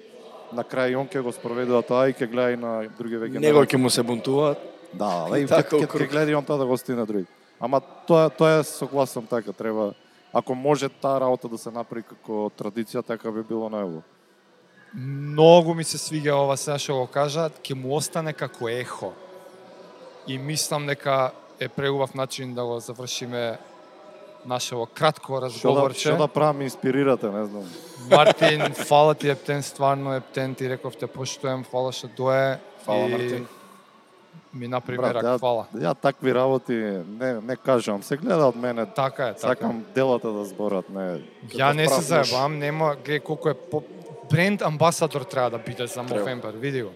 на 0.52 0.62
крај 0.62 0.92
и 0.92 0.96
он 0.98 1.08
ќе 1.08 1.22
го 1.22 1.32
спроведува 1.32 1.82
тоа 1.84 2.10
и 2.10 2.14
ќе 2.14 2.28
гледа 2.28 2.52
и 2.52 2.58
на 2.58 2.84
други 2.92 3.16
веќе 3.16 3.40
Него 3.40 3.64
ќе 3.64 3.78
му 3.78 3.90
се 3.90 4.04
бунтуваат. 4.04 4.60
Да, 4.94 5.26
да, 5.30 5.40
и 5.40 5.48
Така 5.48 5.70
ќе 5.70 5.78
у 5.78 5.82
ќе 5.82 5.88
круг. 5.88 6.02
ќе 6.02 6.10
гледа 6.12 6.32
и 6.32 6.36
он 6.36 6.46
тоа 6.46 6.58
да 6.58 6.66
го 6.66 6.78
на 6.88 7.06
други. 7.06 7.26
Ама 7.60 7.82
тоа 8.08 8.30
тоа 8.30 8.60
е 8.60 8.64
согласен 8.64 9.28
така, 9.28 9.54
треба 9.54 9.94
ако 10.34 10.56
може 10.56 10.90
таа 10.90 11.20
работа 11.20 11.48
да 11.48 11.58
се 11.58 11.72
направи 11.72 12.04
како 12.04 12.52
традиција, 12.58 13.06
така 13.06 13.32
би 13.32 13.44
било 13.44 13.70
најубаво. 13.70 14.02
Многу 14.94 15.74
ми 15.74 15.84
се 15.84 15.98
свиѓа 15.98 16.34
ова 16.34 16.58
сега 16.58 16.78
што 16.78 16.94
го 17.02 17.08
кажат, 17.08 17.60
ќе 17.62 17.74
му 17.74 17.96
остане 17.98 18.34
како 18.34 18.70
ехо. 18.70 19.14
И 20.28 20.38
мислам 20.38 20.86
дека 20.86 21.32
е 21.60 21.68
преубав 21.68 22.14
начин 22.14 22.54
да 22.54 22.66
го 22.66 22.80
завршиме 22.80 23.58
нашево 24.46 24.86
кратко 24.86 25.34
Што 25.34 25.40
да, 25.40 25.46
разговорче. 25.46 26.00
што 26.00 26.18
да 26.18 26.28
правам, 26.28 26.62
инспирирате, 26.62 27.30
не 27.30 27.46
знам. 27.46 27.66
Мартин, 28.10 28.74
фала 28.90 29.16
ти 29.16 29.30
Ептен, 29.30 29.64
стварно 29.64 30.14
Ептен, 30.14 30.56
ти 30.56 30.70
реков 30.70 30.96
те 30.98 31.08
поштоем, 31.08 31.64
фала 31.64 31.92
што 31.92 32.08
дое. 32.08 32.60
Фала, 32.86 33.06
и 33.06 33.12
Мартин. 33.12 33.48
Ми 34.54 34.68
направи 34.68 34.98
Брат, 34.98 35.16
рак, 35.16 35.26
ја-. 35.26 35.66
Ја 35.78 35.94
такви 36.02 36.34
работи 36.34 36.74
не 37.20 37.42
не 37.42 37.56
кажам, 37.56 38.04
се 38.04 38.18
гледа 38.18 38.48
од 38.50 38.56
мене. 38.56 38.86
Така 38.86 39.28
е, 39.28 39.34
така. 39.34 39.52
е. 39.52 39.56
Сакам 39.56 39.86
делата 39.96 40.32
да 40.32 40.46
зборат, 40.46 40.90
не. 40.90 41.22
Ја 41.54 41.74
не 41.74 41.86
се 41.88 42.02
заебам, 42.02 42.58
нема, 42.58 42.96
гледај 43.06 43.22
колку 43.22 43.50
е 43.50 43.54
по... 43.54 43.84
бренд 44.32 44.62
амбасадор 44.62 45.22
треба 45.22 45.50
да 45.50 45.58
биде 45.58 45.88
за. 45.88 46.02
Movember, 46.02 46.52
види 46.52 46.82
го. 46.82 46.92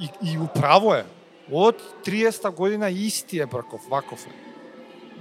И, 0.00 0.08
и 0.22 0.38
управо 0.38 0.94
е. 0.94 1.04
Од 1.52 1.82
30-та 2.06 2.50
година 2.50 2.90
исти 2.90 3.40
е 3.40 3.46
брков, 3.46 3.82
ваков 3.90 4.26
е. 4.26 4.30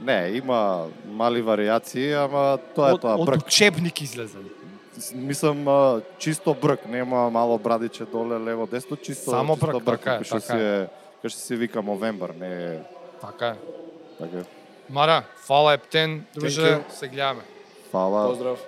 Не, 0.06 0.38
има 0.38 0.88
мали 1.06 1.41
варијации, 1.41 2.13
ама 2.17 2.58
тоа 2.76 2.89
е 2.89 2.93
од, 2.93 3.02
тоа 3.02 3.17
од 3.17 3.26
брк. 3.26 3.45
учебник 3.45 4.02
излезе. 4.02 4.38
Мислам 5.13 5.65
чисто 6.17 6.54
брк, 6.54 6.86
нема 6.86 7.30
мало 7.30 7.58
брадиче 7.58 8.06
доле 8.06 8.38
лево 8.38 8.67
десно, 8.67 8.97
чисто 8.97 9.32
Само 9.32 9.56
чисто 9.56 9.80
брк, 9.80 9.86
така 9.86 10.15
е, 10.15 10.17
кој 10.21 10.26
што 10.26 10.39
така 10.39 10.58
е, 10.58 11.00
кој 11.21 11.29
што 11.29 11.39
си 11.39 11.55
вика 11.55 11.81
Мовембар, 11.81 12.34
не 12.39 12.49
е 12.49 12.79
Така 13.21 13.47
е. 13.47 13.55
така. 14.19 14.43
Мара, 14.89 15.23
фала 15.45 15.73
Ептен, 15.73 16.25
друже, 16.36 16.79
се 16.89 17.07
гледаме. 17.07 17.41
Фала. 17.91 18.27
Поздрав. 18.29 18.60